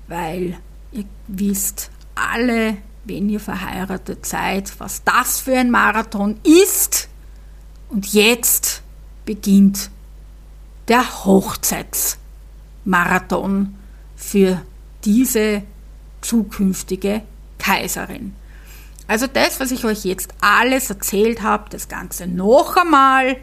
weil 0.08 0.58
ihr 0.92 1.06
wisst 1.28 1.90
alle, 2.16 2.78
wenn 3.04 3.30
ihr 3.30 3.40
verheiratet 3.40 4.26
seid, 4.26 4.74
was 4.80 5.04
das 5.04 5.40
für 5.40 5.56
ein 5.58 5.72
Marathon 5.72 6.40
ist. 6.44 7.08
Und 7.90 8.12
jetzt 8.14 8.82
beginnt 9.26 9.90
der 10.88 11.26
Hochzeitsmarathon 11.26 13.76
für 14.16 14.62
diese 15.04 15.64
zukünftige 16.22 17.22
Kaiserin. 17.60 18.34
Also 19.08 19.28
das, 19.28 19.60
was 19.60 19.70
ich 19.72 19.86
euch 19.86 20.04
jetzt 20.04 20.34
alles 20.42 20.90
erzählt 20.90 21.44
habe, 21.44 21.70
das 21.70 21.88
Ganze 21.88 22.26
noch 22.26 22.76
einmal 22.76 23.38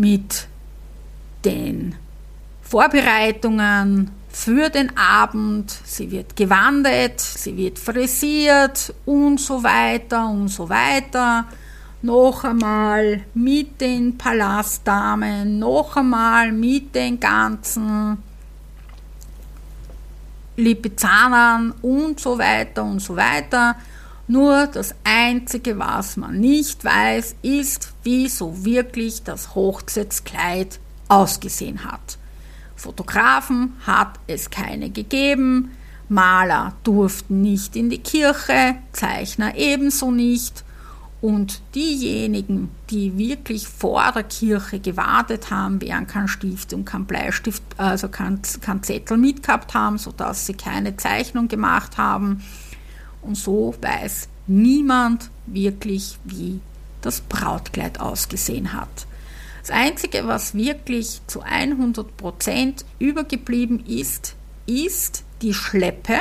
mit 0.00 0.48
den 1.44 1.94
Vorbereitungen 2.62 4.10
für 4.30 4.70
den 4.70 4.96
Abend. 4.96 5.70
Sie 5.84 6.10
wird 6.10 6.36
gewandet, 6.36 7.20
sie 7.20 7.56
wird 7.56 7.78
frisiert 7.78 8.94
und 9.04 9.38
so 9.38 9.62
weiter 9.62 10.28
und 10.28 10.48
so 10.48 10.68
weiter. 10.68 11.46
Noch 12.02 12.44
einmal 12.44 13.24
mit 13.34 13.78
den 13.80 14.16
Palastdamen, 14.16 15.58
noch 15.58 15.96
einmal 15.96 16.50
mit 16.50 16.94
den 16.94 17.20
ganzen 17.20 18.16
Lipizanern 20.56 21.74
und 21.82 22.18
so 22.18 22.38
weiter 22.38 22.84
und 22.84 23.00
so 23.00 23.16
weiter. 23.16 23.76
Nur 24.28 24.66
das 24.66 24.94
Einzige, 25.04 25.78
was 25.78 26.16
man 26.16 26.40
nicht 26.40 26.82
weiß, 26.84 27.34
ist, 27.42 27.89
wie 28.02 28.28
so 28.28 28.64
wirklich 28.64 29.22
das 29.22 29.54
Hochzeitskleid 29.54 30.78
ausgesehen 31.08 31.84
hat. 31.84 32.18
Fotografen 32.76 33.74
hat 33.86 34.18
es 34.26 34.50
keine 34.50 34.90
gegeben, 34.90 35.72
Maler 36.10 36.74
durften 36.82 37.40
nicht 37.40 37.76
in 37.76 37.88
die 37.88 37.98
Kirche, 37.98 38.76
Zeichner 38.92 39.54
ebenso 39.56 40.10
nicht. 40.10 40.64
Und 41.20 41.60
diejenigen, 41.74 42.70
die 42.88 43.16
wirklich 43.18 43.68
vor 43.68 44.10
der 44.12 44.24
Kirche 44.24 44.80
gewartet 44.80 45.50
haben, 45.50 45.80
während 45.80 46.08
kein 46.08 46.28
Stift 46.28 46.72
und 46.72 46.86
kein 46.86 47.04
Bleistift, 47.04 47.62
also 47.76 48.08
kein, 48.08 48.40
kein 48.62 48.82
Zettel 48.82 49.18
mitgehabt 49.18 49.74
haben, 49.74 49.98
sodass 49.98 50.46
sie 50.46 50.54
keine 50.54 50.96
Zeichnung 50.96 51.46
gemacht 51.46 51.98
haben. 51.98 52.42
Und 53.20 53.36
so 53.36 53.74
weiß 53.82 54.28
niemand 54.46 55.30
wirklich, 55.46 56.18
wie 56.24 56.60
das 57.02 57.20
Brautkleid 57.20 58.00
ausgesehen 58.00 58.72
hat. 58.72 59.06
Das 59.60 59.70
Einzige, 59.70 60.26
was 60.26 60.54
wirklich 60.54 61.20
zu 61.26 61.42
100 61.42 62.16
Prozent 62.16 62.84
übergeblieben 62.98 63.84
ist, 63.86 64.34
ist 64.66 65.24
die 65.42 65.54
Schleppe. 65.54 66.20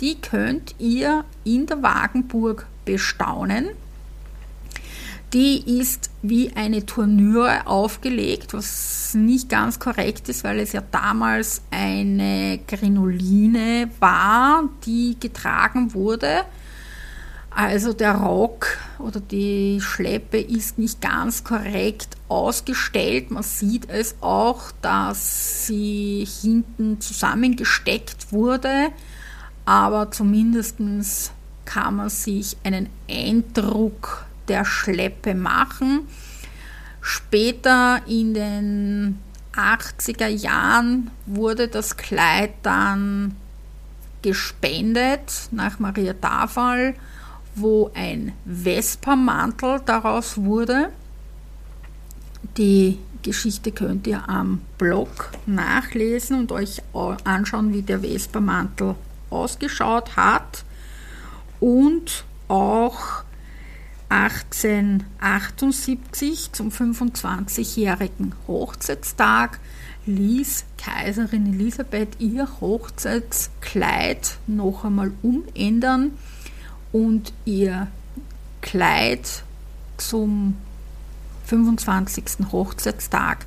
Die 0.00 0.20
könnt 0.20 0.74
ihr 0.78 1.24
in 1.44 1.66
der 1.66 1.82
Wagenburg 1.82 2.66
bestaunen. 2.84 3.70
Die 5.32 5.78
ist 5.78 6.10
wie 6.22 6.52
eine 6.56 6.86
Turnüre 6.86 7.66
aufgelegt, 7.66 8.52
was 8.52 9.14
nicht 9.14 9.48
ganz 9.48 9.78
korrekt 9.78 10.28
ist, 10.28 10.42
weil 10.42 10.58
es 10.58 10.72
ja 10.72 10.82
damals 10.90 11.62
eine 11.70 12.58
Grinoline 12.66 13.90
war, 14.00 14.64
die 14.84 15.16
getragen 15.20 15.94
wurde. 15.94 16.44
Also 17.50 17.92
der 17.92 18.14
Rock 18.14 18.78
oder 19.00 19.18
die 19.18 19.80
Schleppe 19.80 20.40
ist 20.40 20.78
nicht 20.78 21.00
ganz 21.00 21.42
korrekt 21.42 22.16
ausgestellt. 22.28 23.32
Man 23.32 23.42
sieht 23.42 23.90
es 23.90 24.14
auch, 24.20 24.70
dass 24.82 25.66
sie 25.66 26.26
hinten 26.42 27.00
zusammengesteckt 27.00 28.32
wurde, 28.32 28.90
aber 29.64 30.12
zumindest 30.12 30.76
kann 31.64 31.96
man 31.96 32.08
sich 32.08 32.56
einen 32.62 32.88
Eindruck 33.10 34.24
der 34.46 34.64
Schleppe 34.64 35.34
machen. 35.34 36.08
Später 37.00 38.00
in 38.06 38.34
den 38.34 39.18
80er 39.54 40.28
Jahren 40.28 41.10
wurde 41.26 41.66
das 41.66 41.96
Kleid 41.96 42.52
dann 42.62 43.34
gespendet 44.22 45.48
nach 45.50 45.78
Maria 45.78 46.12
Tafel 46.12 46.94
wo 47.54 47.90
ein 47.94 48.32
Vespermantel 48.44 49.80
daraus 49.84 50.38
wurde. 50.38 50.90
Die 52.56 52.98
Geschichte 53.22 53.70
könnt 53.72 54.06
ihr 54.06 54.28
am 54.28 54.60
Blog 54.78 55.32
nachlesen 55.46 56.38
und 56.38 56.52
euch 56.52 56.82
anschauen, 57.24 57.72
wie 57.72 57.82
der 57.82 58.02
Vespermantel 58.02 58.94
ausgeschaut 59.28 60.16
hat. 60.16 60.64
Und 61.60 62.24
auch 62.48 63.24
1878 64.08 66.52
zum 66.52 66.70
25-jährigen 66.70 68.34
Hochzeitstag 68.48 69.60
ließ 70.06 70.64
Kaiserin 70.78 71.52
Elisabeth 71.54 72.18
ihr 72.18 72.48
Hochzeitskleid 72.60 74.38
noch 74.46 74.84
einmal 74.84 75.12
umändern 75.22 76.12
und 76.92 77.32
ihr 77.44 77.88
Kleid 78.60 79.44
zum 79.96 80.56
25. 81.46 82.50
Hochzeitstag 82.52 83.46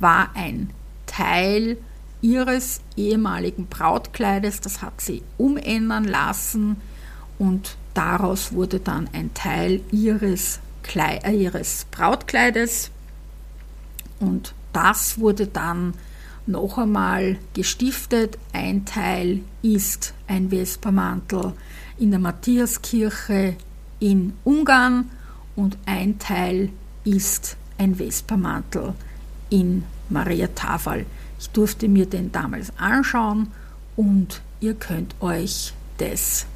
war 0.00 0.30
ein 0.34 0.70
Teil 1.06 1.78
ihres 2.20 2.80
ehemaligen 2.96 3.66
Brautkleides, 3.66 4.60
das 4.60 4.82
hat 4.82 5.00
sie 5.00 5.22
umändern 5.36 6.04
lassen 6.04 6.76
und 7.38 7.76
daraus 7.94 8.52
wurde 8.52 8.80
dann 8.80 9.08
ein 9.12 9.32
Teil 9.34 9.80
ihres, 9.92 10.60
Kleid, 10.82 11.24
äh, 11.24 11.32
ihres 11.32 11.86
Brautkleides 11.90 12.90
und 14.20 14.54
das 14.72 15.18
wurde 15.18 15.46
dann 15.46 15.94
noch 16.46 16.78
einmal 16.78 17.38
gestiftet. 17.54 18.38
Ein 18.52 18.84
Teil 18.84 19.40
ist 19.62 20.14
ein 20.26 20.50
Vespermantel, 20.50 21.52
in 21.98 22.10
der 22.10 22.20
Matthiaskirche 22.20 23.56
in 24.00 24.32
Ungarn 24.44 25.10
und 25.56 25.76
ein 25.86 26.18
Teil 26.18 26.70
ist 27.04 27.56
ein 27.78 27.96
Vespermantel 27.96 28.94
in 29.50 29.84
Maria 30.08 30.48
Tafel. 30.54 31.06
Ich 31.38 31.50
durfte 31.50 31.88
mir 31.88 32.06
den 32.06 32.32
damals 32.32 32.72
anschauen 32.78 33.48
und 33.96 34.40
ihr 34.60 34.74
könnt 34.74 35.14
euch 35.20 35.72
das 35.98 36.46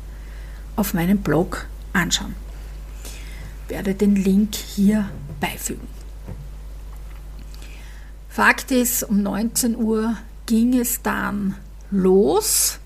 auf 0.77 0.95
meinem 0.95 1.19
Blog 1.19 1.67
anschauen. 1.93 2.35
Ich 3.65 3.71
werde 3.71 3.95
den 3.95 4.17
Link 4.17 4.55
hier 4.55 5.09
beifügen. 5.41 5.89
Fakt 8.29 8.71
ist, 8.71 9.03
um 9.03 9.23
19 9.23 9.77
Uhr 9.77 10.17
ging 10.47 10.79
es 10.79 11.03
dann 11.03 11.57
los 11.91 12.79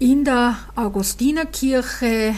in 0.00 0.24
der 0.24 0.56
Augustinerkirche 0.76 2.34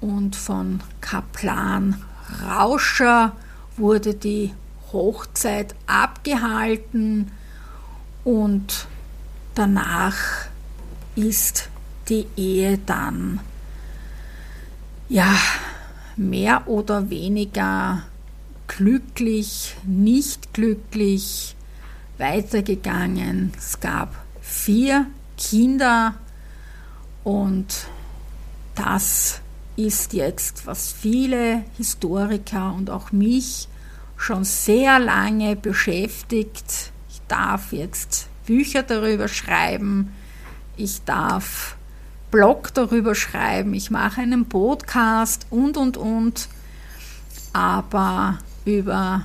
und 0.00 0.34
von 0.34 0.80
Kaplan 1.00 2.02
Rauscher 2.44 3.36
wurde 3.76 4.14
die 4.14 4.52
Hochzeit 4.92 5.76
abgehalten 5.86 7.30
und 8.24 8.88
danach 9.54 10.16
ist 11.14 11.68
die 12.08 12.26
Ehe 12.36 12.78
dann 12.78 13.38
ja 15.08 15.36
mehr 16.16 16.66
oder 16.66 17.10
weniger 17.10 18.02
glücklich, 18.66 19.76
nicht 19.84 20.52
glücklich 20.52 21.54
weitergegangen. 22.18 23.52
Es 23.56 23.78
gab 23.78 24.16
vier 24.40 25.06
Kinder 25.38 26.14
und 27.24 27.66
das 28.74 29.40
ist 29.76 30.12
jetzt, 30.12 30.66
was 30.66 30.92
viele 30.92 31.64
Historiker 31.76 32.72
und 32.76 32.90
auch 32.90 33.10
mich 33.12 33.68
schon 34.16 34.44
sehr 34.44 34.98
lange 34.98 35.56
beschäftigt. 35.56 36.92
Ich 37.10 37.20
darf 37.26 37.72
jetzt 37.72 38.28
Bücher 38.46 38.82
darüber 38.82 39.28
schreiben, 39.28 40.12
ich 40.76 41.02
darf 41.04 41.76
Blog 42.30 42.74
darüber 42.74 43.14
schreiben, 43.14 43.74
ich 43.74 43.90
mache 43.90 44.20
einen 44.20 44.48
Podcast 44.48 45.46
und, 45.50 45.76
und, 45.76 45.96
und. 45.96 46.48
Aber 47.52 48.38
über 48.64 49.24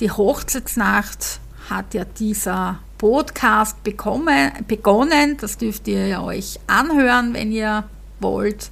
die 0.00 0.10
Hochzeitsnacht 0.10 1.40
hat 1.68 1.94
ja 1.94 2.04
dieser 2.04 2.78
Podcast 2.98 3.82
bekommen, 3.84 4.52
begonnen. 4.66 5.36
Das 5.38 5.58
dürft 5.58 5.86
ihr 5.88 6.22
euch 6.22 6.58
anhören, 6.66 7.34
wenn 7.34 7.52
ihr 7.52 7.84
wollt. 8.20 8.70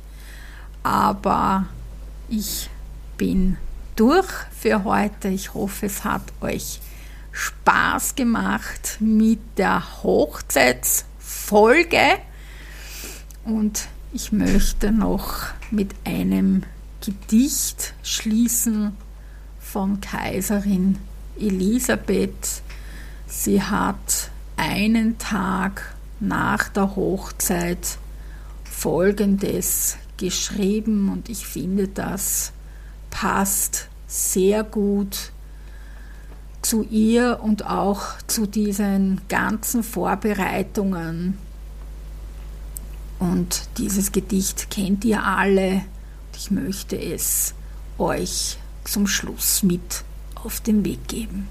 Aber 0.83 1.67
ich 2.29 2.71
bin 3.17 3.57
durch 3.97 4.29
für 4.51 4.85
heute. 4.85 5.29
Ich 5.29 5.55
hoffe, 5.55 5.87
es 5.87 6.05
hat 6.05 6.23
euch 6.41 6.81
Spaß 7.33 8.15
gemacht 8.15 8.99
mit 9.01 9.41
der 9.59 10.03
Hochzeitsfolge. 10.03 12.19
Und 13.45 13.89
ich 14.13 14.33
möchte 14.33 14.93
noch 14.93 15.47
mit 15.71 15.95
einem 16.05 16.65
Gedicht 17.05 17.95
schließen 18.03 18.97
von 19.61 20.01
Kaiserin 20.01 20.99
Elisabeth. 21.39 22.63
Sie 23.27 23.63
hat 23.63 24.31
einen 24.57 25.19
Tag 25.19 25.95
nach 26.21 26.69
der 26.69 26.97
Hochzeit 26.97 27.99
Folgendes 28.65 29.97
geschrieben 30.17 31.11
und 31.11 31.29
ich 31.29 31.47
finde, 31.47 31.89
das 31.89 32.53
passt 33.11 33.89
sehr 34.07 34.63
gut 34.63 35.33
zu 36.63 36.83
ihr 36.85 37.41
und 37.43 37.67
auch 37.67 38.03
zu 38.27 38.47
diesen 38.47 39.21
ganzen 39.29 39.83
Vorbereitungen. 39.83 41.39
Und 43.19 43.69
dieses 43.79 44.13
Gedicht 44.13 44.71
kennt 44.71 45.05
ihr 45.05 45.25
alle 45.25 45.73
und 45.73 46.37
ich 46.37 46.51
möchte 46.51 47.01
es 47.01 47.55
euch 47.99 48.59
zum 48.85 49.07
Schluss 49.07 49.63
mit 49.63 50.05
auf 50.35 50.61
den 50.61 50.85
Weg 50.85 51.07
geben. 51.09 51.49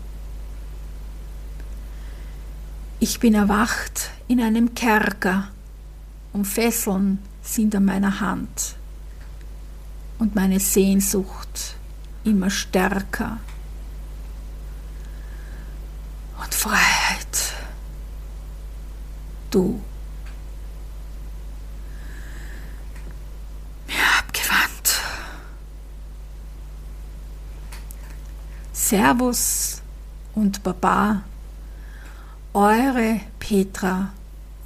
Ich 3.04 3.20
bin 3.20 3.34
erwacht 3.34 4.12
in 4.30 4.40
einem 4.40 4.76
Kerker 4.76 5.50
und 6.32 6.46
Fesseln 6.46 7.20
sind 7.42 7.76
an 7.76 7.84
meiner 7.84 8.22
Hand 8.22 8.78
und 10.20 10.36
meine 10.36 10.58
Sehnsucht 10.58 11.76
immer 12.24 12.50
stärker. 12.50 13.40
Und 16.42 16.54
Freiheit, 16.54 17.54
du 19.52 19.82
mir 23.86 24.18
abgewandt. 24.18 25.02
Servus 28.72 29.82
und 30.36 30.64
Baba, 30.64 31.24
eure 32.54 33.20
Petra 33.40 34.14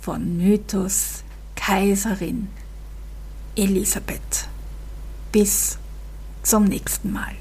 von 0.01 0.37
Mythos 0.37 1.23
Kaiserin 1.55 2.49
Elisabeth. 3.55 4.47
Bis 5.31 5.77
zum 6.43 6.65
nächsten 6.65 7.11
Mal. 7.13 7.35